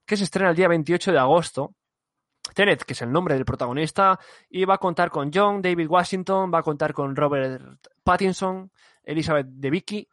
que 0.06 0.16
se 0.16 0.24
estrena 0.24 0.52
el 0.52 0.56
día 0.56 0.68
28 0.68 1.12
de 1.12 1.20
agosto. 1.20 1.76
Tenet, 2.54 2.84
que 2.84 2.94
es 2.94 3.02
el 3.02 3.12
nombre 3.12 3.34
del 3.34 3.46
protagonista, 3.46 4.20
y 4.50 4.66
va 4.66 4.76
a 4.76 4.78
contar 4.78 5.10
con 5.10 5.32
John 5.34 5.64
David 5.64 5.90
Washington, 5.90 6.52
va 6.54 6.60
a 6.60 6.64
contar 6.64 6.94
con 6.94 7.16
Robert 7.16 7.88
Pattinson, 8.04 8.72
Elizabeth 9.04 9.48
Debicki, 9.48 10.08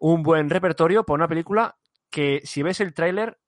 un 0.00 0.22
buen 0.22 0.48
repertorio 0.48 1.04
por 1.04 1.18
una 1.18 1.28
película 1.28 1.76
que 2.08 2.40
si 2.44 2.62
ves 2.62 2.80
el 2.80 2.94
tráiler 2.94 3.38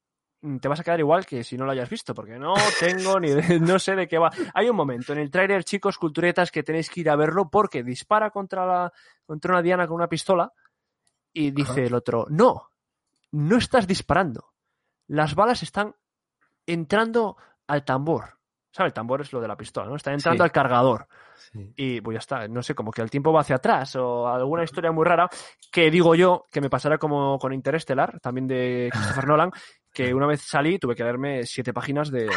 te 0.60 0.68
vas 0.68 0.80
a 0.80 0.84
quedar 0.84 1.00
igual 1.00 1.26
que 1.26 1.44
si 1.44 1.56
no 1.56 1.64
lo 1.64 1.72
hayas 1.72 1.88
visto, 1.90 2.14
porque 2.14 2.38
no 2.38 2.54
tengo 2.80 3.18
ni 3.20 3.30
de, 3.30 3.58
no 3.60 3.78
sé 3.78 3.94
de 3.96 4.06
qué 4.08 4.18
va. 4.18 4.30
Hay 4.54 4.68
un 4.68 4.76
momento 4.76 5.12
en 5.12 5.18
el 5.18 5.30
tráiler, 5.30 5.64
chicos, 5.64 5.98
culturetas, 5.98 6.50
que 6.50 6.62
tenéis 6.62 6.88
que 6.90 7.00
ir 7.00 7.10
a 7.10 7.16
verlo 7.16 7.48
porque 7.50 7.82
dispara 7.82 8.30
contra 8.30 8.64
la 8.66 8.92
contra 9.26 9.52
una 9.52 9.62
diana 9.62 9.86
con 9.86 9.96
una 9.96 10.08
pistola 10.08 10.52
y 11.32 11.50
dice 11.50 11.84
el 11.86 11.94
otro, 11.94 12.26
"No, 12.30 12.70
no 13.32 13.56
estás 13.58 13.86
disparando. 13.86 14.52
Las 15.08 15.34
balas 15.34 15.62
están 15.62 15.94
entrando 16.66 17.36
al 17.66 17.84
tambor." 17.84 18.38
¿Sabes? 18.70 18.90
El 18.90 18.94
tambor 18.94 19.22
es 19.22 19.32
lo 19.32 19.40
de 19.40 19.48
la 19.48 19.56
pistola, 19.56 19.88
¿no? 19.88 19.96
Está 19.96 20.12
entrando 20.12 20.44
Sí. 20.44 20.46
al 20.46 20.52
cargador. 20.52 21.08
Sí. 21.52 21.72
Y 21.76 22.00
pues 22.02 22.14
ya 22.16 22.18
está, 22.18 22.46
no 22.48 22.62
sé, 22.62 22.74
como 22.74 22.90
que 22.92 23.00
el 23.00 23.10
tiempo 23.10 23.32
va 23.32 23.40
hacia 23.40 23.56
atrás 23.56 23.96
o 23.96 24.28
alguna 24.28 24.62
historia 24.62 24.92
muy 24.92 25.04
rara 25.06 25.28
que 25.72 25.90
digo 25.90 26.14
yo 26.14 26.44
que 26.52 26.60
me 26.60 26.68
pasará 26.68 26.98
como 26.98 27.38
con 27.38 27.52
Interstellar, 27.54 28.20
también 28.20 28.46
de 28.46 28.90
Christopher 28.92 29.26
Nolan, 29.28 29.50
que 30.06 30.14
una 30.14 30.26
vez 30.26 30.42
salí 30.42 30.78
tuve 30.78 30.94
que 30.94 31.02
leerme 31.02 31.44
siete 31.44 31.72
páginas 31.72 32.10
de, 32.10 32.30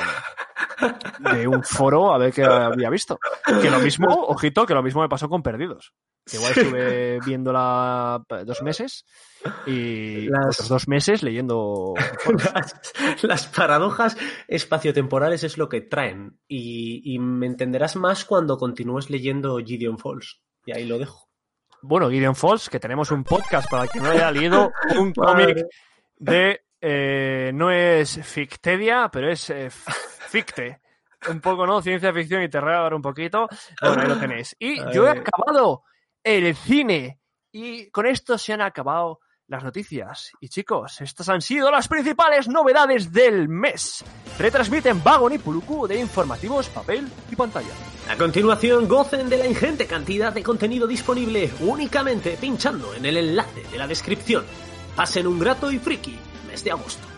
de 1.33 1.47
un 1.47 1.63
foro 1.63 2.11
a 2.13 2.17
ver 2.17 2.33
qué 2.33 2.43
había 2.43 2.89
visto. 2.89 3.19
Que 3.61 3.69
lo 3.69 3.79
mismo, 3.79 4.07
ojito, 4.27 4.65
que 4.65 4.73
lo 4.73 4.81
mismo 4.81 5.01
me 5.01 5.09
pasó 5.09 5.29
con 5.29 5.43
Perdidos. 5.43 5.93
Que 6.25 6.37
igual 6.37 6.53
estuve 6.55 7.19
viéndola 7.25 8.23
dos 8.45 8.61
meses 8.63 9.05
y 9.67 10.27
Las- 10.27 10.55
otros 10.55 10.69
dos 10.69 10.87
meses 10.87 11.21
leyendo. 11.23 11.93
Las, 12.55 13.23
las 13.23 13.47
paradojas 13.47 14.17
espaciotemporales 14.47 15.43
es 15.43 15.57
lo 15.57 15.69
que 15.69 15.81
traen. 15.81 16.39
Y, 16.47 17.01
y 17.13 17.19
me 17.19 17.45
entenderás 17.47 17.95
más 17.95 18.25
cuando 18.25 18.57
continúes 18.57 19.09
leyendo 19.09 19.57
Gideon 19.59 19.97
Falls. 19.99 20.41
Y 20.65 20.71
ahí 20.73 20.85
lo 20.85 20.97
dejo. 20.99 21.27
Bueno, 21.83 22.09
Gideon 22.09 22.35
Falls, 22.35 22.69
que 22.69 22.79
tenemos 22.79 23.09
un 23.11 23.23
podcast 23.23 23.69
para 23.69 23.83
el 23.83 23.89
que 23.89 23.99
no 23.99 24.09
haya 24.09 24.31
leído 24.31 24.71
un 24.97 25.11
cómic 25.13 25.65
de 26.17 26.61
eh, 26.81 27.51
no 27.53 27.69
es 27.69 28.19
Fictedia, 28.23 29.09
pero 29.11 29.31
es 29.31 29.49
eh, 29.51 29.69
Ficte. 29.69 30.81
Un 31.29 31.39
poco, 31.39 31.67
¿no? 31.67 31.83
Ciencia 31.83 32.11
ficción 32.11 32.41
y 32.41 32.49
terror 32.49 32.95
un 32.95 33.01
poquito. 33.01 33.47
Bueno, 33.79 34.01
ahí 34.01 34.07
lo 34.07 34.17
tenéis. 34.17 34.55
Y 34.57 34.77
yo 34.93 35.05
he 35.05 35.11
acabado 35.11 35.83
el 36.23 36.55
cine. 36.55 37.19
Y 37.51 37.91
con 37.91 38.07
esto 38.07 38.37
se 38.37 38.53
han 38.53 38.61
acabado 38.61 39.19
las 39.45 39.63
noticias. 39.63 40.31
Y 40.39 40.49
chicos, 40.49 41.01
estas 41.01 41.29
han 41.29 41.41
sido 41.41 41.69
las 41.69 41.87
principales 41.87 42.47
novedades 42.47 43.11
del 43.11 43.49
mes. 43.49 44.03
Retransmiten 44.39 45.03
Vagon 45.03 45.33
y 45.33 45.37
Puluku 45.37 45.85
de 45.85 45.99
informativos, 45.99 46.69
papel 46.69 47.07
y 47.29 47.35
pantalla. 47.35 47.73
A 48.09 48.15
continuación, 48.15 48.87
gocen 48.87 49.29
de 49.29 49.37
la 49.37 49.45
ingente 49.45 49.85
cantidad 49.85 50.33
de 50.33 50.41
contenido 50.41 50.87
disponible 50.87 51.51
únicamente 51.59 52.37
pinchando 52.39 52.95
en 52.95 53.05
el 53.05 53.17
enlace 53.17 53.63
de 53.69 53.77
la 53.77 53.85
descripción. 53.85 54.45
Pasen 54.95 55.27
un 55.27 55.37
grato 55.37 55.69
y 55.71 55.77
friki 55.77 56.30
mes 56.51 56.63
de 56.63 56.71
agosto. 56.71 57.10